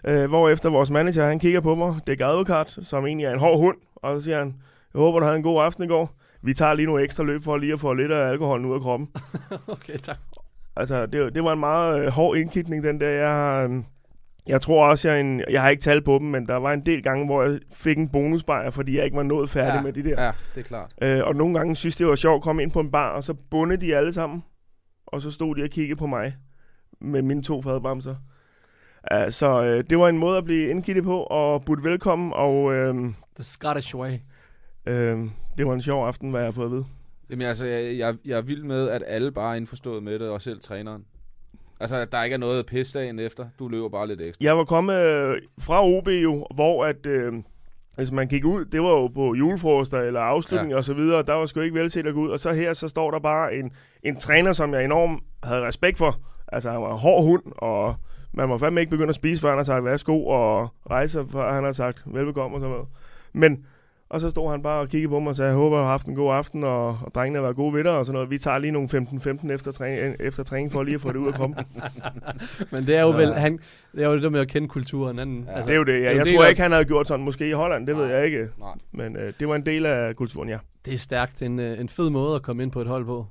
[0.04, 3.34] øh, hvor efter vores manager, han kigger på mig, det er advokat, som egentlig er
[3.34, 3.78] en hård hund.
[3.96, 4.56] Og så siger han,
[4.94, 6.12] jeg håber, du havde en god aften i går.
[6.42, 8.82] Vi tager lige nogle ekstra løb for lige at få lidt af alkoholen ud af
[8.82, 9.10] kroppen.
[9.68, 10.18] okay, tak.
[10.76, 13.10] Altså, det, det var en meget øh, hård indkitning, den der.
[13.10, 13.84] Jeg, øh,
[14.48, 16.86] jeg tror også, jeg, en, jeg har ikke talt på dem, men der var en
[16.86, 19.94] del gange, hvor jeg fik en bonusbajer, fordi jeg ikke var nået færdig Ja, med
[19.94, 20.24] de der.
[20.24, 20.94] Ja, det er klart.
[21.02, 23.24] Øh, og nogle gange synes det var sjovt at komme ind på en bar, og
[23.24, 24.44] så bunde de alle sammen.
[25.08, 26.36] Og så stod de og kiggede på mig
[27.02, 28.16] med mine to fadbamser.
[29.16, 32.74] Uh, så øh, det var en måde at blive indkittet på og budt velkommen, og
[32.76, 32.94] øh,
[33.36, 34.14] The Scottish way.
[34.86, 35.20] øh,
[35.58, 36.86] det var en sjov aften, hvad jeg har fået at vide.
[37.30, 40.30] Jamen altså, jeg, jeg, jeg er vild med, at alle bare er indforstået med det,
[40.30, 41.06] og selv træneren.
[41.80, 43.46] Altså, der ikke er noget pis dagen efter.
[43.60, 44.44] Du løber bare lidt ekstra.
[44.44, 47.34] Jeg var kommet øh, fra OB jo, hvor at, øh,
[47.96, 50.78] hvis man gik ud, det var jo på julefrokoster eller afslutning ja.
[50.78, 52.30] og så videre, der var sgu ikke vel set at gå ud.
[52.30, 53.72] Og så her, så står der bare en,
[54.04, 56.20] en træner, som jeg enormt havde respekt for.
[56.48, 57.96] Altså, han var en hård hund, og
[58.34, 61.54] man må fandme ikke begynde at spise, før han har sagt værsgo, og rejse, før
[61.54, 62.88] han har sagt velbekomme og sådan noget.
[63.34, 63.66] Men,
[64.10, 65.92] og så stod han bare og kiggede på mig og sagde, jeg håber, jeg har
[65.92, 68.30] haft en god aften, og, og drengene har været gode dig, og sådan noget.
[68.30, 71.28] Vi tager lige nogle 15-15 efter, træning, efter træning, for lige at få det ud
[71.28, 71.56] at komme.
[72.72, 73.60] Men det er jo Så- vel, han,
[73.96, 75.18] det er jo det med at kende kulturen.
[75.18, 75.94] Han, Ja, altså, det er jo det.
[76.04, 77.26] Jeg, jo jeg del tror af- ikke, han havde gjort sådan.
[77.26, 78.48] Måske i Holland, det nej, ved jeg ikke.
[78.60, 78.74] Nej.
[78.92, 80.58] Men øh, det var en del af kulturen, ja.
[80.86, 81.42] Det er stærkt.
[81.42, 83.26] En, øh, en fed måde at komme ind på et hold på.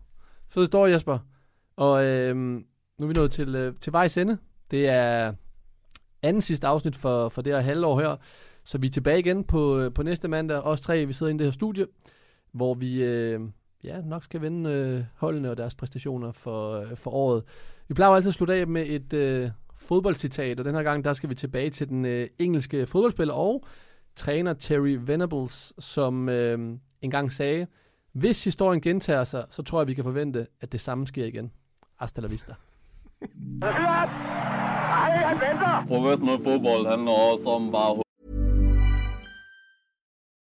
[0.48, 1.18] Fed historie, Jesper.
[1.76, 2.62] Og øh, nu
[3.02, 4.38] er vi nået til, øh, til vejs ende.
[4.70, 5.32] Det er
[6.22, 8.16] anden sidste afsnit for, for det her halvår her.
[8.66, 10.60] Så vi er tilbage igen på, øh, på næste mandag.
[10.60, 11.86] Os tre, vi sidder inde i det her studie,
[12.52, 13.40] hvor vi øh,
[13.84, 17.42] ja, nok skal vende øh, holdene og deres præstationer for, øh, for året.
[17.88, 21.04] Vi plejer jo altid at slutte af med et øh, fodboldcitat, og den her gang,
[21.04, 23.64] der skal vi tilbage til den øh, engelske fodboldspiller og
[24.14, 27.66] træner Terry Venables, som øh, engang sagde,
[28.12, 31.52] hvis historien gentager sig, så tror jeg, vi kan forvente, at det samme sker igen.
[31.96, 32.54] Hasta la vista.
[35.88, 38.06] Professionel fodbold handler også om bare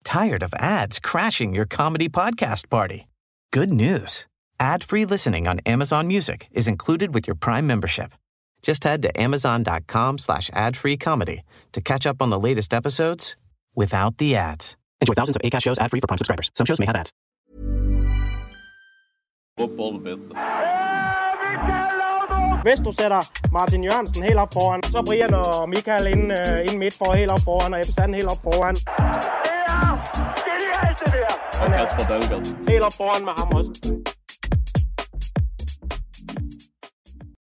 [0.07, 3.07] Tired of ads crashing your comedy podcast party?
[3.51, 4.25] Good news.
[4.57, 8.13] Ad-free listening on Amazon Music is included with your Prime membership.
[8.61, 11.43] Just head to amazon.com slash ad-free comedy
[11.73, 13.35] to catch up on the latest episodes
[13.75, 14.77] without the ads.
[15.01, 16.51] Enjoy thousands of ACAST shows ad-free for Prime subscribers.
[16.55, 17.11] Some shows may have ads.
[19.59, 20.35] fodbold det bedste.
[22.63, 26.77] Hvis du sætter Martin Jørgensen helt op foran, så Brian og Michael ind, øh, ind
[26.79, 28.75] midt for helt op foran, og Ebbe Sand helt op foran.
[31.61, 32.45] Og Kasper Dahlgaard.
[32.69, 33.71] Helt op foran med ham også.